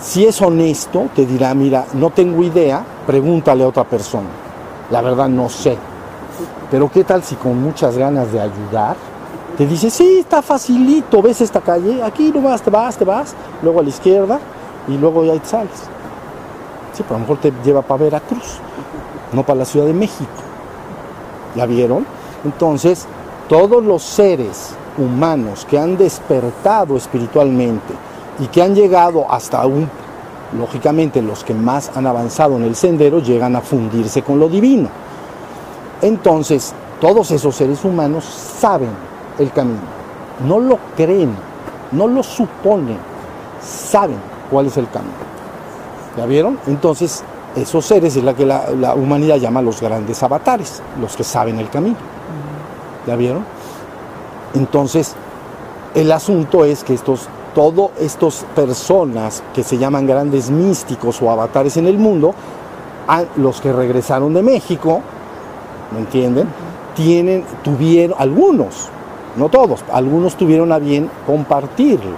[0.01, 4.44] Si es honesto, te dirá, mira, no tengo idea, pregúntale a otra persona
[4.91, 5.77] La verdad no sé.
[6.71, 8.97] Pero qué tal si con muchas ganas de ayudar,
[9.57, 13.35] te dice, sí, está facilito, ves esta calle, aquí no vas, te vas, te vas,
[13.63, 14.41] luego a la izquierda
[14.89, 15.79] y luego ya te sales.
[16.93, 18.59] Sí, pero a lo mejor te lleva para Veracruz,
[19.33, 20.31] no para la Ciudad de México.
[21.55, 22.05] ¿Ya vieron?
[22.45, 23.07] Entonces,
[23.49, 27.95] todos los seres humanos que han despertado espiritualmente
[28.41, 29.89] y que han llegado hasta un,
[30.59, 34.89] lógicamente los que más han avanzado en el sendero, llegan a fundirse con lo divino.
[36.03, 38.91] Entonces, todos esos seres humanos saben
[39.39, 39.81] el camino,
[40.47, 41.35] no lo creen,
[41.93, 42.99] no lo suponen,
[43.63, 44.17] saben
[44.51, 45.15] cuál es el camino.
[46.17, 46.59] ¿Ya vieron?
[46.67, 47.25] Entonces,
[47.57, 51.59] esos seres es la que la, la humanidad llama los grandes avatares, los que saben
[51.59, 51.97] el camino.
[53.07, 53.45] ¿Ya vieron?
[54.55, 55.15] Entonces,
[55.95, 61.77] el asunto es que estos, todas estas personas que se llaman grandes místicos o avatares
[61.77, 62.35] en el mundo,
[63.37, 65.01] los que regresaron de México,
[65.93, 66.49] ¿me entienden?
[66.95, 68.89] Tienen, tuvieron, algunos,
[69.37, 72.17] no todos, algunos tuvieron a bien compartirlo,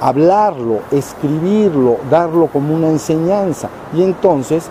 [0.00, 3.68] hablarlo, escribirlo, darlo como una enseñanza.
[3.94, 4.68] Y entonces,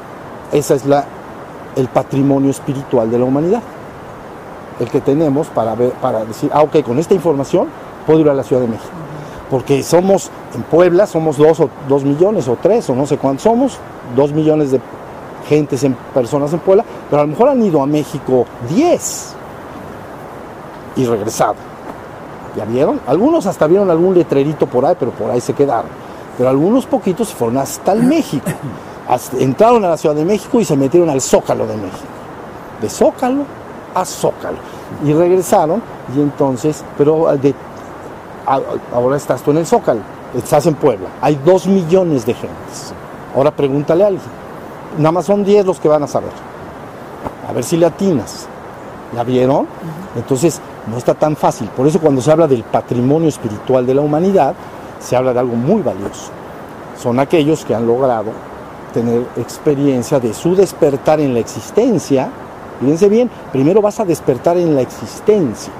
[0.52, 1.06] ese es la,
[1.76, 3.62] el patrimonio espiritual de la humanidad
[4.80, 7.68] el que tenemos para, ver, para decir, ah, ok, con esta información
[8.06, 8.90] puedo ir a la Ciudad de México.
[9.50, 13.44] Porque somos, en Puebla, somos dos, o, dos millones o tres, o no sé cuántos
[13.44, 13.78] somos,
[14.16, 14.80] dos millones de
[15.48, 19.34] gentes, en, personas en Puebla, pero a lo mejor han ido a México diez
[20.96, 21.56] y regresado.
[22.56, 23.00] ¿Ya vieron?
[23.08, 25.90] Algunos hasta vieron algún letrerito por ahí, pero por ahí se quedaron.
[26.38, 28.50] Pero algunos poquitos fueron hasta el México.
[29.40, 32.08] entraron a la Ciudad de México y se metieron al Zócalo de México.
[32.82, 33.44] De Zócalo
[33.94, 34.58] a Zócalo.
[35.06, 35.82] Y regresaron
[36.16, 37.54] y entonces, pero de,
[38.50, 40.02] ahora estás tú en el Zócalo,
[40.36, 42.94] estás en Puebla, hay dos millones de gentes.
[43.36, 44.40] Ahora pregúntale a alguien.
[44.98, 46.32] Nada más son diez los que van a saber.
[47.48, 48.48] A ver si le atinas.
[49.16, 49.68] ¿La vieron?
[50.16, 51.68] Entonces, no está tan fácil.
[51.70, 54.54] Por eso cuando se habla del patrimonio espiritual de la humanidad,
[55.00, 56.32] se habla de algo muy valioso.
[57.02, 58.32] Son aquellos que han logrado
[58.94, 62.30] tener experiencia de su despertar en la existencia
[62.80, 65.72] Fíjense bien, primero vas a despertar en la existencia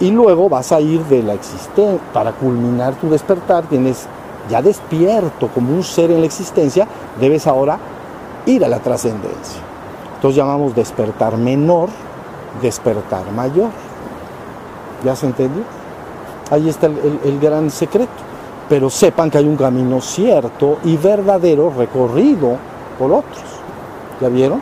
[0.00, 1.98] y luego vas a ir de la existencia.
[2.12, 4.06] Para culminar tu despertar, tienes
[4.48, 6.86] ya despierto como un ser en la existencia,
[7.20, 7.78] debes ahora
[8.46, 9.60] ir a la trascendencia.
[10.14, 11.88] Entonces llamamos despertar menor,
[12.62, 13.70] despertar mayor.
[15.04, 15.62] ¿Ya se entendió?
[16.50, 18.10] Ahí está el, el gran secreto.
[18.68, 22.56] Pero sepan que hay un camino cierto y verdadero recorrido
[22.98, 23.44] por otros.
[24.20, 24.60] ¿Ya vieron?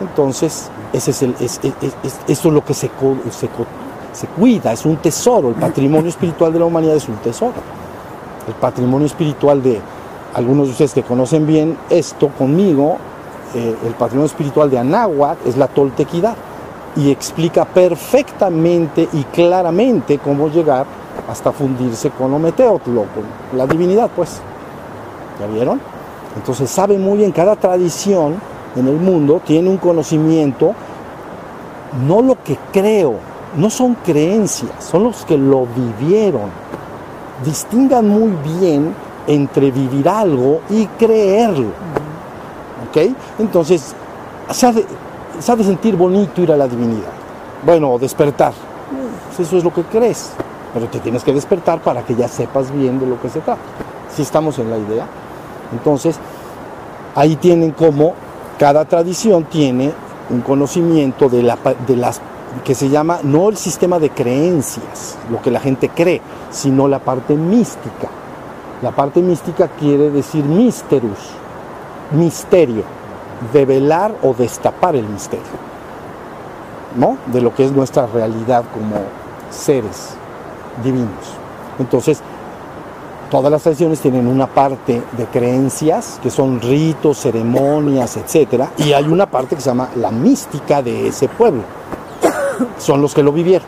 [0.00, 2.90] Entonces, ese es el, eso es lo que se,
[3.30, 3.48] se,
[4.26, 5.48] cuida, es un tesoro.
[5.48, 7.54] El patrimonio espiritual de la humanidad es un tesoro.
[8.48, 9.80] El patrimonio espiritual de
[10.34, 12.96] algunos de ustedes que conocen bien esto conmigo,
[13.54, 16.34] eh, el patrimonio espiritual de Anáhuac es la toltequidad
[16.96, 20.86] y explica perfectamente y claramente cómo llegar
[21.28, 24.40] hasta fundirse con Ometeotl, con la divinidad, pues.
[25.40, 25.80] ¿Ya vieron?
[26.36, 28.36] Entonces sabe muy bien cada tradición
[28.76, 30.74] en el mundo tiene un conocimiento,
[32.06, 33.14] no lo que creo,
[33.56, 36.50] no son creencias, son los que lo vivieron.
[37.44, 38.94] Distingan muy bien
[39.26, 41.68] entre vivir algo y creerlo.
[42.88, 43.12] ¿Ok?
[43.38, 43.94] Entonces,
[44.50, 47.12] se ha, de, sentir bonito ir a la divinidad.
[47.64, 48.52] Bueno, despertar.
[49.28, 50.30] Pues eso es lo que crees.
[50.72, 53.60] Pero te tienes que despertar para que ya sepas bien de lo que se trata.
[54.14, 55.06] Si estamos en la idea.
[55.72, 56.18] Entonces,
[57.14, 58.14] ahí tienen como
[58.58, 59.92] cada tradición tiene
[60.30, 62.20] un conocimiento de, la, de las
[62.64, 66.98] que se llama no el sistema de creencias, lo que la gente cree, sino la
[66.98, 68.08] parte mística.
[68.82, 71.30] La parte mística quiere decir misterus,
[72.12, 72.82] misterio,
[73.52, 75.44] develar o destapar el misterio,
[76.96, 77.16] ¿no?
[77.26, 78.96] De lo que es nuestra realidad como
[79.50, 80.10] seres
[80.82, 81.36] divinos.
[81.78, 82.22] Entonces,
[83.30, 88.66] Todas las tradiciones tienen una parte de creencias, que son ritos, ceremonias, etc.
[88.78, 91.62] Y hay una parte que se llama la mística de ese pueblo.
[92.78, 93.66] Son los que lo vivieron.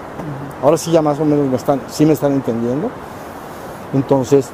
[0.63, 2.91] Ahora sí ya más o menos me están, sí me están entendiendo.
[3.95, 4.49] Entonces,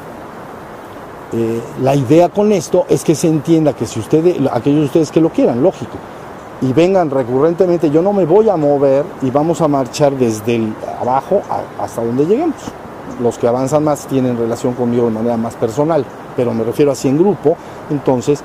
[1.32, 5.10] eh, la idea con esto es que se entienda que si ustedes, aquellos de ustedes
[5.10, 5.96] que lo quieran, lógico,
[6.60, 10.74] y vengan recurrentemente, yo no me voy a mover y vamos a marchar desde el
[11.00, 11.42] abajo
[11.78, 12.54] hasta donde lleguemos
[13.20, 16.04] los que avanzan más tienen relación conmigo de manera más personal,
[16.36, 17.56] pero me refiero así en grupo,
[17.90, 18.42] entonces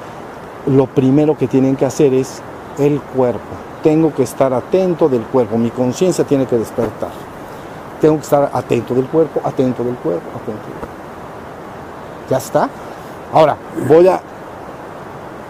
[0.68, 2.42] lo primero que tienen que hacer es
[2.78, 3.69] el cuerpo.
[3.84, 7.12] Tengo que estar atento del cuerpo, mi conciencia tiene que despertar.
[8.02, 10.96] Tengo que estar atento del cuerpo, atento del cuerpo, atento del cuerpo.
[12.30, 12.70] ¿Ya está?
[13.34, 13.58] Ahora,
[13.88, 14.22] voy a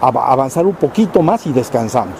[0.00, 2.14] avanzar un poquito más y descansamos.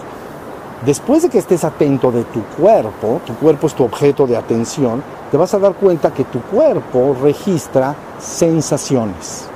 [0.85, 5.03] Después de que estés atento de tu cuerpo, tu cuerpo es tu objeto de atención,
[5.29, 9.47] te vas a dar cuenta que tu cuerpo registra sensaciones.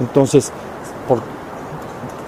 [0.00, 0.52] Entonces,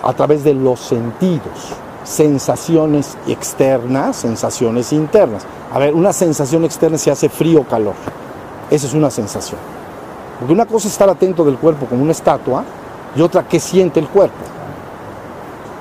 [0.02, 1.72] a través de los sentidos,
[2.07, 5.44] sensaciones externas, sensaciones internas.
[5.72, 7.94] A ver, una sensación externa se hace frío o calor.
[8.70, 9.59] Esa es una sensación.
[10.38, 12.64] Porque una cosa es estar atento del cuerpo como una estatua
[13.14, 14.36] y otra que siente el cuerpo.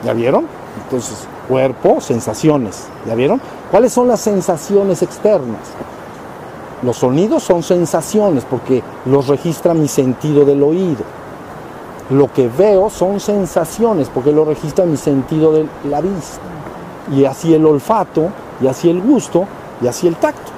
[0.03, 0.47] ¿Ya vieron?
[0.83, 2.87] Entonces, cuerpo, sensaciones.
[3.05, 3.39] ¿Ya vieron?
[3.69, 5.61] ¿Cuáles son las sensaciones externas?
[6.81, 11.03] Los sonidos son sensaciones porque los registra mi sentido del oído.
[12.09, 16.41] Lo que veo son sensaciones porque lo registra mi sentido de la vista.
[17.11, 18.29] Y así el olfato,
[18.61, 19.45] y así el gusto,
[19.81, 20.51] y así el tacto.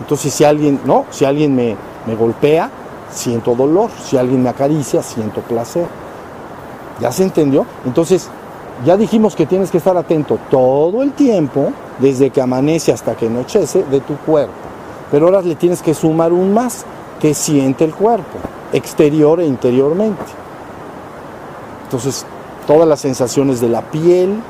[0.00, 1.76] Entonces si alguien, no, si alguien me,
[2.06, 2.70] me golpea,
[3.10, 3.90] siento dolor.
[4.04, 5.86] Si alguien me acaricia, siento placer.
[7.00, 7.66] ¿Ya se entendió?
[7.84, 8.28] Entonces,
[8.84, 13.26] ya dijimos que tienes que estar atento todo el tiempo, desde que amanece hasta que
[13.26, 14.52] anochece, de tu cuerpo.
[15.10, 16.84] Pero ahora le tienes que sumar un más,
[17.20, 18.38] que siente el cuerpo,
[18.72, 20.43] exterior e interiormente.
[21.94, 22.26] Entonces,
[22.66, 24.40] todas las sensaciones de la piel,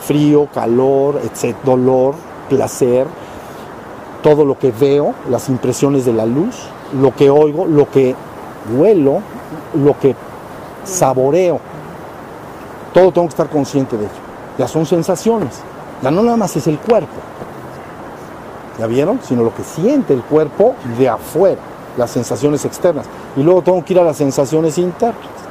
[0.00, 2.14] frío, calor, etc., dolor,
[2.48, 3.08] placer,
[4.22, 6.54] todo lo que veo, las impresiones de la luz,
[7.00, 8.14] lo que oigo, lo que
[8.72, 9.22] huelo,
[9.74, 10.14] lo que
[10.84, 11.58] saboreo.
[12.94, 14.14] Todo tengo que estar consciente de ello.
[14.56, 15.58] Ya son sensaciones.
[16.00, 17.16] Ya no nada más es el cuerpo.
[18.78, 19.18] ¿Ya vieron?
[19.24, 21.60] Sino lo que siente el cuerpo de afuera,
[21.96, 23.06] las sensaciones externas.
[23.36, 25.47] Y luego tengo que ir a las sensaciones internas.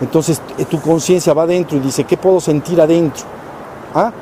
[0.00, 3.24] Entonces eh, tu conciencia va adentro y dice, ¿qué puedo sentir adentro?
[3.94, 4.12] ¿Ah?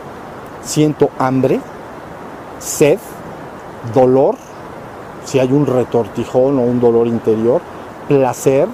[0.62, 1.60] Siento hambre,
[2.58, 2.98] sed,
[3.94, 4.34] dolor,
[5.24, 7.60] si hay un retortijón o un dolor interior,
[8.08, 8.66] placer,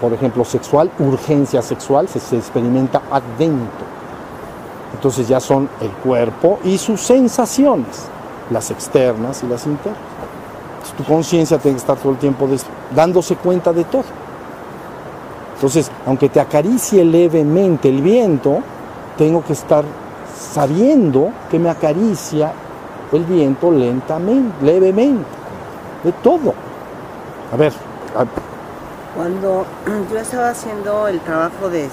[0.00, 3.86] por ejemplo, sexual, urgencia sexual, se, experimenta adentro.
[4.94, 8.06] Entonces ya son el cuerpo y sus sensaciones,
[8.50, 10.00] las externas y las internas.
[10.96, 12.48] tu conciencia tiene que estar todo el tiempo
[12.94, 14.27] dándose cuenta de todo.
[15.58, 18.60] Entonces, aunque te acaricie levemente el viento,
[19.16, 19.84] tengo que estar
[20.52, 22.52] sabiendo que me acaricia
[23.10, 25.26] el viento lentamente, levemente
[26.04, 26.54] de todo.
[27.52, 27.72] A ver.
[29.16, 29.66] Cuando
[30.12, 31.88] yo estaba haciendo el trabajo de,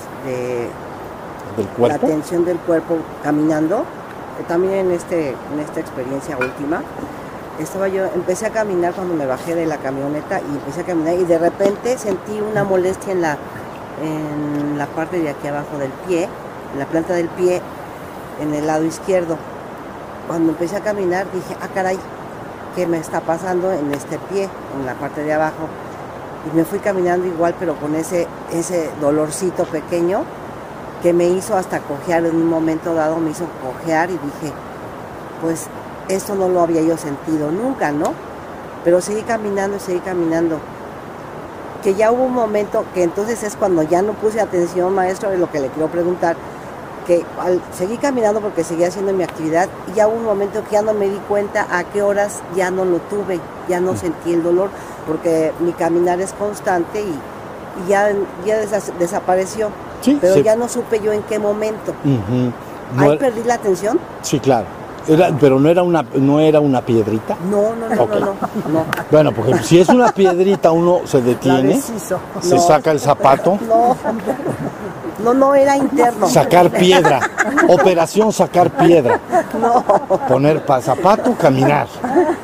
[1.80, 3.84] la atención del cuerpo caminando,
[4.48, 6.84] también en, este, en esta experiencia última,
[7.60, 11.16] estaba yo, empecé a caminar cuando me bajé de la camioneta y empecé a caminar
[11.16, 13.38] y de repente sentí una molestia en la,
[14.02, 16.28] en la parte de aquí abajo del pie,
[16.74, 17.62] en la planta del pie,
[18.42, 19.38] en el lado izquierdo.
[20.28, 21.98] Cuando empecé a caminar dije, ah caray,
[22.76, 25.70] qué me está pasando en este pie, en la parte de abajo.
[26.52, 30.24] Y me fui caminando igual, pero con ese, ese dolorcito pequeño
[31.02, 34.54] que me hizo hasta cojear en un momento dado, me hizo cojear y dije,
[35.42, 35.68] pues
[36.10, 38.14] esto no lo había yo sentido nunca, ¿no?
[38.84, 40.60] Pero seguí caminando y seguí caminando.
[41.84, 45.38] Que ya hubo un momento que entonces es cuando ya no puse atención, maestro, de
[45.38, 46.36] lo que le quiero preguntar,
[47.06, 50.72] que al seguir caminando porque seguía haciendo mi actividad y ya hubo un momento que
[50.72, 53.40] ya no me di cuenta a qué horas ya no lo tuve,
[53.70, 53.98] ya no mm.
[53.98, 54.70] sentí el dolor
[55.06, 58.10] porque mi caminar es constante y, ya,
[58.46, 58.58] ya
[58.98, 59.70] desapareció.
[60.22, 61.94] pero ya no supe yo en qué momento.
[62.98, 64.00] ¿Ahí perdí la atención?
[64.22, 64.66] Sí, claro.
[65.40, 67.36] Pero no era una no era una piedrita.
[67.50, 71.82] No, no, no, no, Bueno, porque si es una piedrita uno se detiene,
[72.42, 73.60] se saca el zapato.
[73.68, 73.96] No.
[75.24, 76.28] No, no, era interno.
[76.28, 77.20] Sacar piedra.
[77.68, 79.20] Operación sacar piedra.
[79.60, 79.84] No.
[80.28, 81.88] Poner zapato, caminar.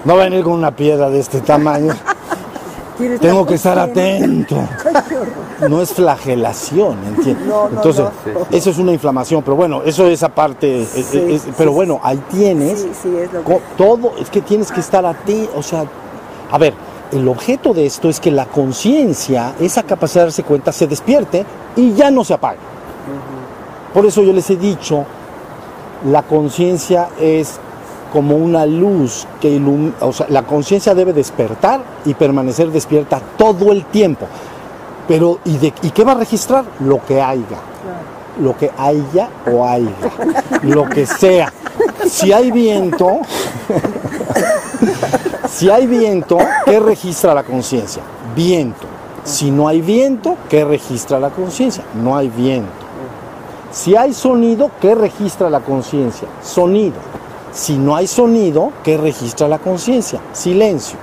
[0.03, 1.93] No venir con una piedra de este tamaño.
[3.19, 4.57] Tengo que estar atento.
[5.69, 7.47] No es flagelación, ¿entiendes?
[7.71, 8.05] Entonces,
[8.51, 10.87] eso es una inflamación, pero bueno, eso es aparte.
[11.57, 12.85] pero bueno, ahí tienes
[13.77, 15.85] todo, es que tienes que estar atento, o sea,
[16.51, 16.73] a ver,
[17.11, 21.45] el objeto de esto es que la conciencia, esa capacidad de darse cuenta, se despierte
[21.75, 22.59] y ya no se apague.
[23.93, 25.05] Por eso yo les he dicho,
[26.09, 27.59] la conciencia es
[28.13, 33.71] como una luz que ilumina, o sea, la conciencia debe despertar y permanecer despierta todo
[33.71, 34.27] el tiempo.
[35.07, 36.65] Pero, ¿y, de, ¿y qué va a registrar?
[36.79, 37.57] Lo que haya.
[38.39, 39.95] Lo que haya o haya.
[40.63, 41.51] Lo que sea.
[42.07, 43.19] Si hay viento,
[45.49, 48.01] si hay viento, ¿qué registra la conciencia?
[48.35, 48.87] Viento.
[49.23, 51.83] Si no hay viento, ¿qué registra la conciencia?
[51.93, 52.71] No hay viento.
[53.71, 56.27] Si hay sonido, ¿qué registra la conciencia?
[56.43, 56.95] Sonido.
[57.53, 60.19] Si no hay sonido, ¿qué registra la conciencia?
[60.33, 60.97] Silencio.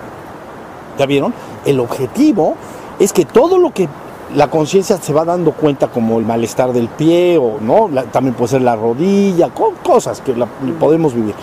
[0.98, 1.32] ¿Ya vieron?
[1.64, 2.56] El objetivo
[2.98, 3.88] es que todo lo que
[4.34, 8.50] la conciencia se va dando cuenta como el malestar del pie o no, también puede
[8.50, 9.50] ser la rodilla,
[9.82, 10.34] cosas que
[10.78, 11.34] podemos vivir.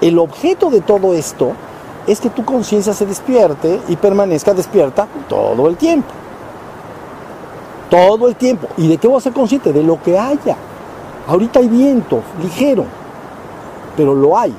[0.00, 1.52] El objeto de todo esto
[2.06, 6.08] es que tu conciencia se despierte y permanezca despierta todo el tiempo.
[7.90, 8.68] Todo el tiempo.
[8.76, 9.72] ¿Y de qué voy a ser consciente?
[9.72, 10.56] De lo que haya.
[11.26, 12.84] Ahorita hay viento ligero,
[13.96, 14.54] pero lo hay.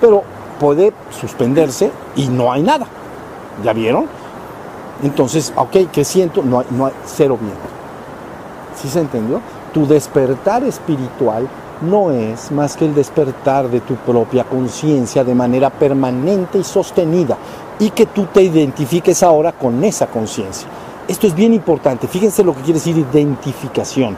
[0.00, 0.22] Pero
[0.60, 2.86] puede suspenderse y no hay nada.
[3.64, 4.06] ¿Ya vieron?
[5.02, 6.42] Entonces, ok, ¿qué siento?
[6.42, 7.58] No hay, no hay cero viento.
[8.80, 9.40] ¿Sí se entendió?
[9.72, 11.48] Tu despertar espiritual
[11.82, 17.36] no es más que el despertar de tu propia conciencia de manera permanente y sostenida
[17.78, 20.68] y que tú te identifiques ahora con esa conciencia.
[21.06, 22.08] Esto es bien importante.
[22.08, 24.16] Fíjense lo que quiere decir identificación.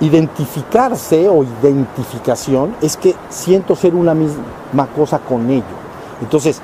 [0.00, 5.64] Identificarse o identificación es que siento ser una misma cosa con ello.
[6.20, 6.60] Entonces,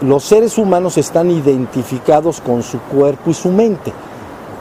[0.00, 3.92] los seres humanos están identificados con su cuerpo y su mente.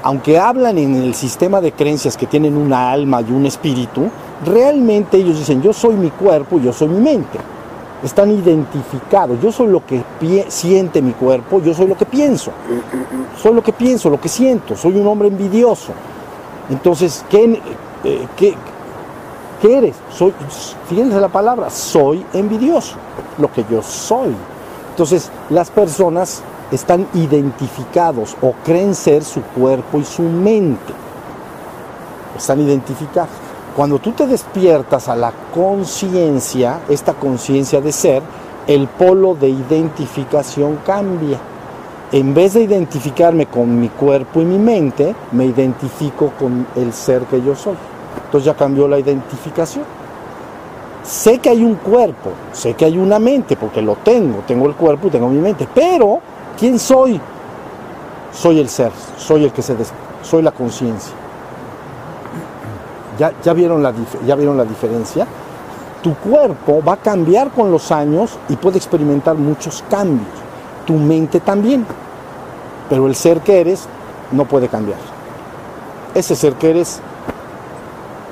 [0.04, 4.10] Aunque hablan en el sistema de creencias que tienen una alma y un espíritu,
[4.46, 7.38] realmente ellos dicen, yo soy mi cuerpo y yo soy mi mente.
[8.04, 10.04] Están identificados, yo soy lo que
[10.50, 12.52] siente mi cuerpo, yo soy lo que pienso.
[13.42, 15.94] Soy lo que pienso, lo que siento, soy un hombre envidioso.
[16.70, 17.60] Entonces, ¿qué,
[18.04, 18.56] eh, qué,
[19.78, 19.96] eres?
[20.12, 20.34] Soy,
[20.88, 22.96] fíjense la palabra, soy envidioso,
[23.38, 24.36] lo que yo soy.
[24.98, 26.42] Entonces, las personas
[26.72, 30.92] están identificados o creen ser su cuerpo y su mente.
[32.36, 33.30] Están identificados.
[33.76, 38.24] Cuando tú te despiertas a la conciencia, esta conciencia de ser,
[38.66, 41.38] el polo de identificación cambia.
[42.12, 47.22] En vez de identificarme con mi cuerpo y mi mente, me identifico con el ser
[47.26, 47.76] que yo soy.
[48.26, 49.86] Entonces ya cambió la identificación.
[51.08, 54.76] Sé que hay un cuerpo, sé que hay una mente, porque lo tengo, tengo el
[54.76, 56.20] cuerpo y tengo mi mente, pero
[56.60, 57.18] ¿quién soy?
[58.34, 59.74] Soy el ser, soy el que se
[60.22, 61.14] soy la conciencia.
[63.18, 63.94] ¿Ya, vieron la,
[64.26, 65.26] ¿Ya vieron la diferencia?
[66.04, 70.28] Tu cuerpo va a cambiar con los años y puede experimentar muchos cambios.
[70.86, 71.86] Tu mente también.
[72.90, 73.88] Pero el ser que eres
[74.34, 75.00] no puede cambiar.
[76.14, 77.00] Ese ser que eres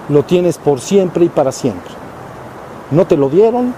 [0.10, 1.95] lo tienes por siempre y para siempre.
[2.92, 3.74] No te lo dieron,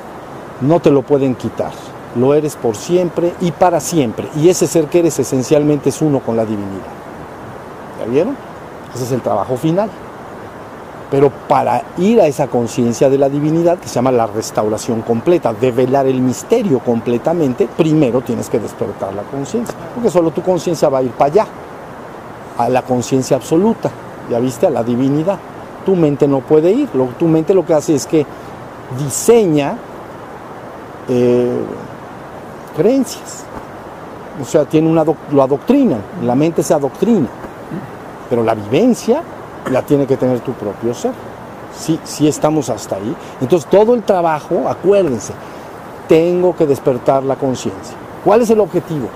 [0.62, 1.72] no te lo pueden quitar.
[2.16, 4.28] Lo eres por siempre y para siempre.
[4.36, 6.88] Y ese ser que eres esencialmente es uno con la divinidad.
[8.00, 8.36] ¿Ya vieron?
[8.94, 9.90] Ese es el trabajo final.
[11.10, 15.54] Pero para ir a esa conciencia de la divinidad, que se llama la restauración completa,
[15.54, 20.98] develar el misterio completamente, primero tienes que despertar la conciencia, porque solo tu conciencia va
[20.98, 21.48] a ir para allá,
[22.58, 23.90] a la conciencia absoluta,
[24.30, 25.38] ya viste, a la divinidad.
[25.86, 28.26] Tu mente no puede ir, tu mente lo que hace es que
[28.98, 29.78] diseña
[31.10, 31.62] eh,
[32.76, 33.44] creencias,
[34.42, 37.28] o sea, tiene una lo adoctrina, la mente se adoctrina,
[38.30, 39.24] pero la vivencia
[39.72, 41.12] la tiene que tener tu propio ser.
[41.78, 43.16] Sí, sí estamos hasta ahí.
[43.42, 45.34] Entonces todo el trabajo, acuérdense,
[46.08, 47.96] tengo que despertar la conciencia.
[48.24, 49.08] ¿Cuál es el objetivo?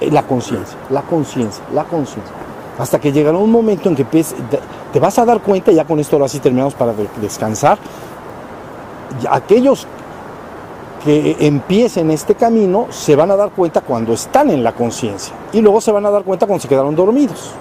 [0.00, 2.34] Eh, la conciencia, la conciencia, la conciencia.
[2.78, 6.16] Hasta que llegará un momento en que te vas a dar cuenta, ya con esto
[6.16, 7.78] ahora sí terminamos para descansar,
[9.30, 9.86] aquellos
[11.04, 15.60] que empiecen este camino se van a dar cuenta cuando están en la conciencia y
[15.60, 17.54] luego se van a dar cuenta cuando se quedaron dormidos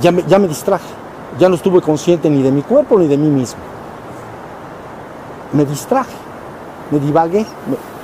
[0.00, 0.86] ya me, ya me distraje,
[1.38, 3.60] ya no estuve consciente ni de mi cuerpo ni de mí mismo.
[5.52, 6.14] Me distraje,
[6.90, 7.46] me divagué,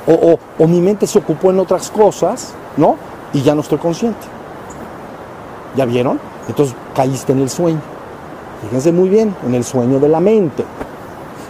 [0.06, 2.96] o, o, mi mente se ocupó en otras cosas, ¿no?
[3.32, 4.26] Y ya no estoy consciente.
[5.76, 6.18] ¿Ya vieron?
[6.48, 7.80] Entonces caíste en el sueño.
[8.62, 10.64] Fíjense muy bien, en el sueño de la mente.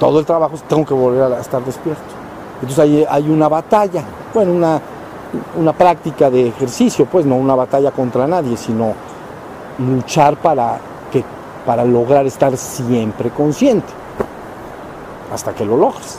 [0.03, 2.03] Todo el trabajo tengo que volver a estar despierto.
[2.57, 4.03] Entonces hay, hay una batalla,
[4.35, 4.81] bueno, una,
[5.57, 8.95] una práctica de ejercicio, pues no una batalla contra nadie, sino
[9.79, 10.81] luchar para,
[11.13, 11.23] que,
[11.65, 13.87] para lograr estar siempre consciente,
[15.33, 16.19] hasta que lo logres.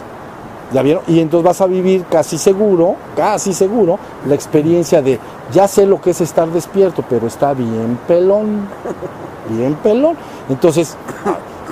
[0.71, 1.03] ¿Ya vieron?
[1.07, 5.19] Y entonces vas a vivir casi seguro, casi seguro, la experiencia de,
[5.51, 8.65] ya sé lo que es estar despierto, pero está bien pelón,
[9.49, 10.15] bien pelón.
[10.47, 10.95] Entonces,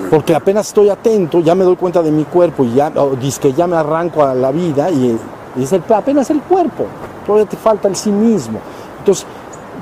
[0.09, 3.53] porque apenas estoy atento, ya me doy cuenta de mi cuerpo y ya, dice que
[3.53, 5.17] ya me arranco a la vida y,
[5.59, 6.85] es el, apenas el cuerpo,
[7.25, 8.59] todavía te falta el sí mismo.
[8.99, 9.25] Entonces,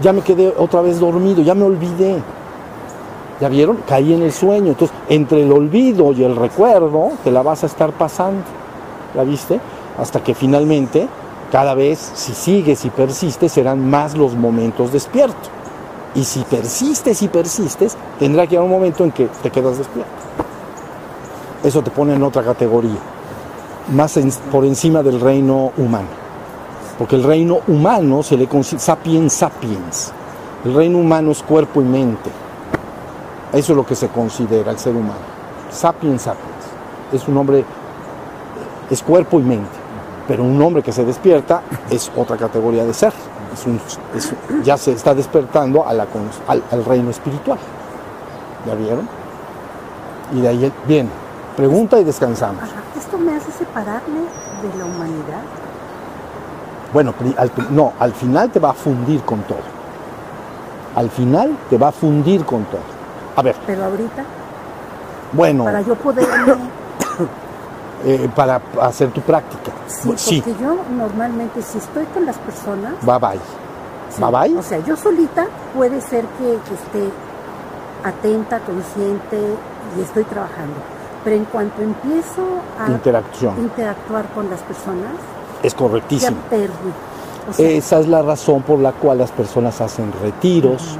[0.01, 2.22] ya me quedé otra vez dormido, ya me olvidé.
[3.41, 3.78] ¿Ya vieron?
[3.88, 4.70] Caí en el sueño.
[4.70, 8.43] Entonces, entre el olvido y el recuerdo, te la vas a estar pasando.
[9.15, 9.59] ¿La viste?
[9.97, 11.07] Hasta que finalmente,
[11.51, 15.49] cada vez, si sigues y persistes, serán más los momentos despiertos.
[16.16, 20.12] Y si persistes y persistes, tendrá que haber un momento en que te quedas despierto.
[21.64, 22.99] Eso te pone en otra categoría,
[23.93, 24.18] más
[24.51, 26.30] por encima del reino humano
[26.99, 30.12] porque el reino humano se le considera sapiens sapiens.
[30.66, 32.30] El reino humano es cuerpo y mente.
[33.53, 35.22] Eso es lo que se considera el ser humano.
[35.72, 36.66] Sapiens sapiens.
[37.14, 37.64] Es un hombre,
[38.89, 39.70] es cuerpo y mente.
[40.28, 43.14] Pero un hombre que se despierta es otra categoría de ser.
[44.64, 47.60] Ya se está despertando al, al reino espiritual.
[48.66, 49.08] ¿Ya vieron?
[50.34, 51.10] Y de ahí, bien,
[51.56, 52.64] pregunta y descansamos.
[52.97, 54.20] ¿Esto me hace separarme
[54.62, 55.41] de la humanidad?
[56.93, 57.14] Bueno,
[57.70, 59.60] no, al final te va a fundir con todo.
[60.95, 62.82] Al final te va a fundir con todo.
[63.36, 63.56] A ver.
[63.66, 64.24] Pero ahorita.
[65.34, 65.66] Bueno.
[65.66, 66.28] Para yo poder.
[68.06, 69.72] Eh, para hacer tu práctica.
[69.88, 72.93] Sí, porque yo normalmente si estoy con las personas.
[73.02, 73.39] Bye bye.
[74.20, 74.58] bye bye.
[74.58, 77.14] O sea, yo solita puede ser que, que esté
[78.04, 79.38] atenta, consciente
[79.97, 80.76] y estoy trabajando.
[81.24, 82.45] Pero en cuanto empiezo
[82.80, 82.89] a
[83.60, 85.14] interactuar con las personas,
[85.62, 86.38] es correctísimo.
[86.43, 86.93] Ya perdí.
[87.58, 90.97] Esa es la razón por la cual las personas hacen retiros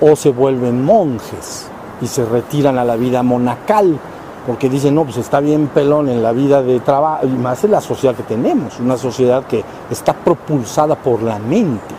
[0.00, 1.68] o se vuelven monjes
[2.00, 3.98] y se retiran a la vida monacal,
[4.46, 7.70] porque dicen, no, pues está bien pelón en la vida de trabajo, y más en
[7.72, 11.94] la sociedad que tenemos, una sociedad que está propulsada por la mente,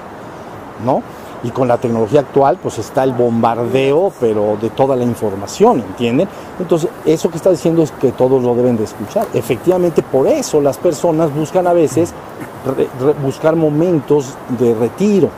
[0.86, 1.02] ¿no?
[1.44, 6.28] y con la tecnología actual pues está el bombardeo pero de toda la información, ¿entienden?
[6.60, 9.28] Entonces eso que está diciendo es que todos lo deben de escuchar.
[9.34, 12.14] Efectivamente por eso las personas buscan a veces
[13.22, 15.30] buscar momentos de retiro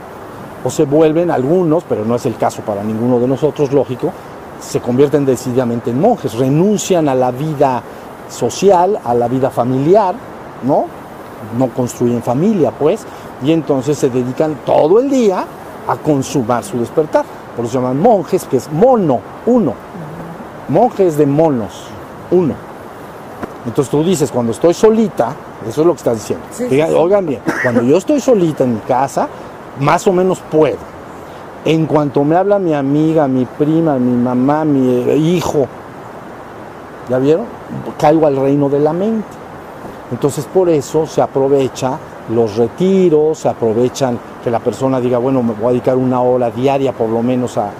[0.64, 4.12] o se vuelven algunos, pero no es el caso para ninguno de nosotros, lógico,
[4.60, 7.82] se convierten decididamente en monjes, renuncian a la vida
[8.30, 10.16] social, a la vida familiar,
[10.64, 10.86] ¿no?
[11.58, 13.06] No construyen familia, pues,
[13.43, 15.45] y entonces se dedican todo el día
[15.88, 17.26] a consumar su despertar.
[17.56, 19.74] Por eso se llaman monjes, que es mono, uno.
[20.68, 21.84] Monjes de monos,
[22.32, 22.56] uno.
[23.66, 25.34] Entonces tú dices, cuando estoy solita,
[25.68, 26.45] eso es lo que estás diciendo.
[26.99, 29.28] Oigan bien, cuando yo estoy solita en mi casa,
[29.80, 30.94] más o menos puedo.
[31.66, 35.66] En cuanto me habla mi amiga, mi prima, mi mamá, mi hijo,
[37.09, 37.45] ¿ya vieron?
[37.97, 39.28] Caigo al reino de la mente.
[40.11, 41.97] Entonces por eso se aprovecha
[42.30, 46.51] los retiros, se aprovechan que la persona diga, bueno, me voy a dedicar una hora
[46.51, 47.72] diaria por lo menos a,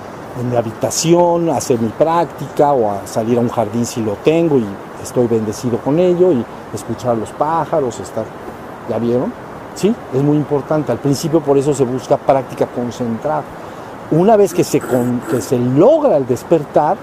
[0.42, 4.14] en mi habitación, a hacer mi práctica o a salir a un jardín si lo
[4.24, 4.66] tengo y
[5.04, 8.26] estoy bendecido con ello y escuchar a los pájaros, estar,
[8.90, 9.32] ¿ya vieron?
[9.76, 10.92] Sí, es muy importante.
[10.92, 13.44] Al principio por eso se busca práctica concentrada.
[14.12, 16.98] Una vez que se, que se logra el despertar,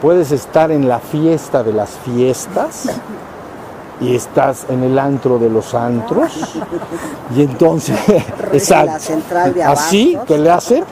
[0.00, 2.88] puedes estar en la fiesta de las fiestas
[4.00, 6.32] y estás en el antro de los antros.
[7.36, 7.96] Y entonces
[9.64, 10.84] así que le hacen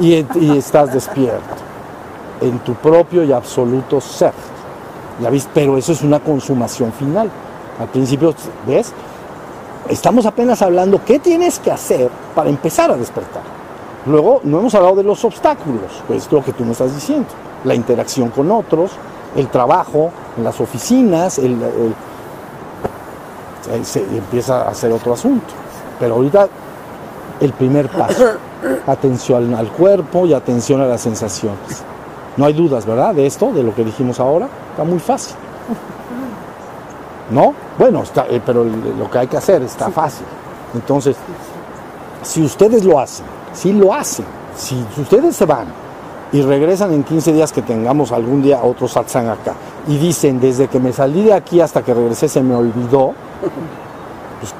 [0.00, 0.14] y,
[0.56, 1.54] estás despierto
[2.40, 4.32] en tu propio y absoluto ser.
[5.20, 7.30] Ya viste pero eso es una consumación final.
[7.78, 8.34] Al principio
[8.66, 8.90] ves
[9.90, 13.55] estamos apenas hablando qué tienes que hacer para empezar a despertar
[14.06, 17.28] luego no hemos hablado de los obstáculos pues es lo que tú me estás diciendo
[17.64, 18.92] la interacción con otros
[19.34, 21.56] el trabajo en las oficinas el
[23.82, 25.46] se empieza a hacer otro asunto.
[25.98, 26.48] Pero ahorita
[27.40, 28.24] el primer paso,
[28.86, 31.82] atención al cuerpo y atención a las sensaciones.
[32.36, 33.14] No hay dudas, ¿verdad?
[33.14, 35.36] De esto, de lo que dijimos ahora, está muy fácil.
[37.30, 37.54] ¿No?
[37.78, 40.26] Bueno, está, eh, pero lo que hay que hacer está fácil.
[40.74, 41.16] Entonces,
[42.22, 43.26] si ustedes lo hacen,
[43.56, 45.66] si lo hacen, si ustedes se van
[46.30, 49.54] y regresan en 15 días que tengamos algún día otro satsang acá
[49.88, 53.14] y dicen, desde que me salí de aquí hasta que regresé se me olvidó,
[54.40, 54.54] pues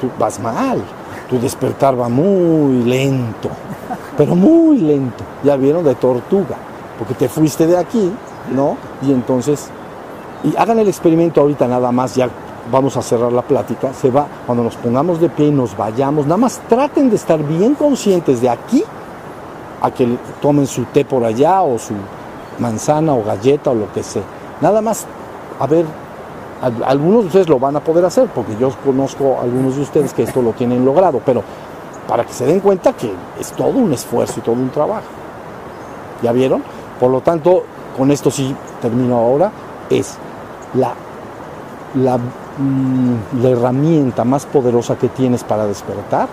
[0.00, 0.80] tú vas mal,
[1.28, 3.50] tu despertar va muy lento,
[4.16, 6.56] pero muy lento, ya vieron, de tortuga,
[6.98, 8.12] porque te fuiste de aquí,
[8.54, 8.76] ¿no?
[9.02, 9.70] Y entonces,
[10.56, 12.28] hagan el experimento ahorita nada más, ya
[12.70, 16.26] vamos a cerrar la plática, se va, cuando nos pongamos de pie y nos vayamos,
[16.26, 18.82] nada más traten de estar bien conscientes de aquí
[19.80, 21.94] a que tomen su té por allá o su
[22.58, 24.22] manzana o galleta o lo que sea.
[24.60, 25.06] Nada más
[25.58, 25.84] a ver
[26.86, 30.14] algunos de ustedes lo van a poder hacer, porque yo conozco a algunos de ustedes
[30.14, 31.42] que esto lo tienen logrado, pero
[32.08, 35.04] para que se den cuenta que es todo un esfuerzo y todo un trabajo.
[36.22, 36.62] ¿Ya vieron?
[36.98, 37.64] Por lo tanto,
[37.96, 39.50] con esto sí termino ahora,
[39.90, 40.16] es
[40.74, 40.94] la,
[41.94, 42.18] la,
[42.58, 46.28] mm, la herramienta más poderosa que tienes para despertar,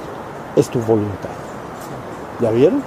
[0.56, 1.30] es tu voluntad.
[2.40, 2.82] ¿Ya vieron?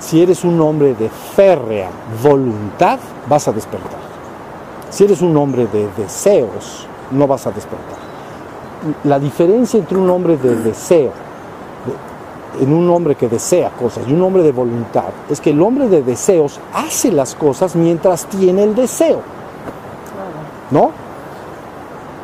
[0.00, 1.88] Si eres un hombre de férrea
[2.22, 2.98] voluntad,
[3.28, 4.00] vas a despertar.
[4.90, 7.98] Si eres un hombre de deseos, no vas a despertar.
[9.04, 11.12] La diferencia entre un hombre de deseo,
[12.60, 15.88] en un hombre que desea cosas y un hombre de voluntad, es que el hombre
[15.88, 19.20] de deseos hace las cosas mientras tiene el deseo.
[20.70, 20.90] ¿No?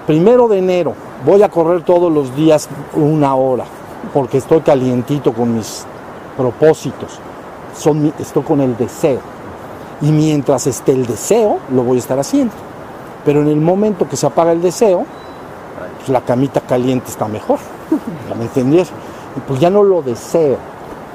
[0.09, 0.95] Primero de enero,
[1.27, 3.67] voy a correr todos los días una hora,
[4.15, 5.85] porque estoy calientito con mis
[6.35, 7.21] propósitos,
[8.19, 9.21] estoy con el deseo.
[10.01, 12.55] Y mientras esté el deseo, lo voy a estar haciendo.
[13.23, 15.05] Pero en el momento que se apaga el deseo,
[15.99, 17.59] pues la camita caliente está mejor.
[18.31, 18.89] ¿Ya me entendieron?
[19.47, 20.57] Pues ya no lo deseo.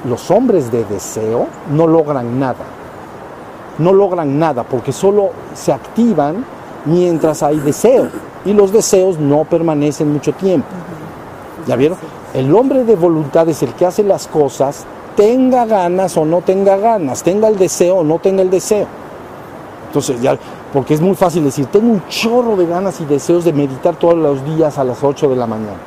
[0.08, 2.64] Los hombres de deseo no logran nada.
[3.76, 6.44] No logran nada porque solo se activan
[6.84, 8.08] mientras hay deseo.
[8.44, 10.68] Y los deseos no permanecen mucho tiempo.
[11.66, 11.98] ¿Ya vieron?
[12.34, 14.84] El hombre de voluntad es el que hace las cosas,
[15.16, 18.86] tenga ganas o no tenga ganas, tenga el deseo o no tenga el deseo.
[19.86, 20.36] Entonces, ya,
[20.72, 24.16] porque es muy fácil decir, tengo un chorro de ganas y deseos de meditar todos
[24.16, 25.78] los días a las 8 de la mañana.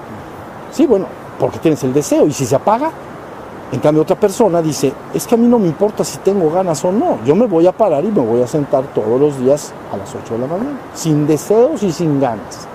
[0.72, 1.06] Sí, bueno,
[1.38, 2.92] porque tienes el deseo y si se apaga,
[3.72, 6.84] en cambio otra persona dice, es que a mí no me importa si tengo ganas
[6.86, 9.74] o no, yo me voy a parar y me voy a sentar todos los días
[9.92, 12.68] a las 8 de la mañana, sin deseos y sin ganas.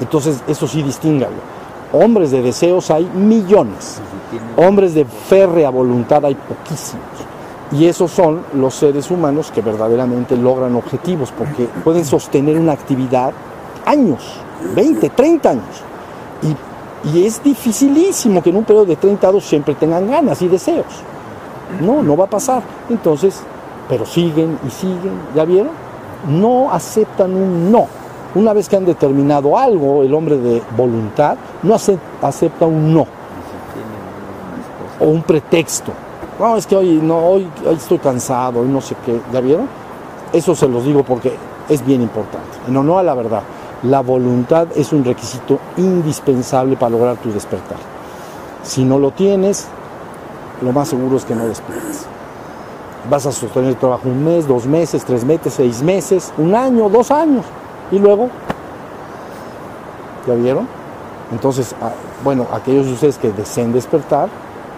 [0.00, 1.36] Entonces, eso sí, distíngalo.
[1.92, 4.00] Hombres de deseos hay millones.
[4.56, 7.06] Hombres de férrea voluntad hay poquísimos.
[7.72, 13.32] Y esos son los seres humanos que verdaderamente logran objetivos, porque pueden sostener una actividad
[13.86, 14.40] años,
[14.74, 15.82] 20, 30 años.
[16.42, 16.54] Y,
[17.12, 20.86] y es dificilísimo que en un periodo de 30 años siempre tengan ganas y deseos.
[21.80, 22.62] No, no va a pasar.
[22.88, 23.40] Entonces,
[23.88, 25.72] pero siguen y siguen, ¿ya vieron?
[26.28, 27.86] No aceptan un no
[28.34, 33.06] una vez que han determinado algo, el hombre de voluntad no acepta un no
[35.00, 35.92] o un pretexto.
[36.38, 39.68] No, es que hoy no, hoy, estoy cansado, hoy no sé qué, ¿ya vieron?
[40.32, 41.32] Eso se los digo porque
[41.68, 42.58] es bien importante.
[42.66, 43.42] En honor a la verdad,
[43.84, 47.76] la voluntad es un requisito indispensable para lograr tu despertar.
[48.62, 49.66] Si no lo tienes,
[50.62, 52.06] lo más seguro es que no despiertes.
[53.10, 56.88] Vas a sostener el trabajo un mes, dos meses, tres meses, seis meses, un año,
[56.88, 57.44] dos años.
[57.92, 58.30] Y luego,
[60.26, 60.66] ¿ya vieron?
[61.30, 64.30] Entonces, ah, bueno, aquellos de ustedes que deseen despertar,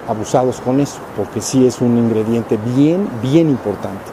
[0.08, 4.10] abusados con eso, porque sí es un ingrediente bien, bien importante,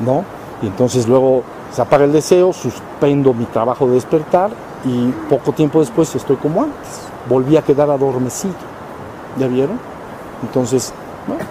[0.00, 0.24] ¿no?
[0.60, 4.50] Y entonces luego se apaga el deseo, suspendo mi trabajo de despertar
[4.84, 8.54] y poco tiempo después estoy como antes, volví a quedar adormecido,
[9.38, 9.78] ¿ya vieron?
[10.42, 10.92] Entonces,
[11.26, 11.44] bueno,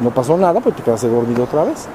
[0.00, 1.86] no pasó nada, pues te quedaste dormido otra vez.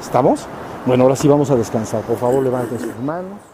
[0.00, 0.46] ¿Estamos?
[0.84, 2.02] Bueno, ahora sí vamos a descansar.
[2.02, 3.51] Por favor, levanten sus manos.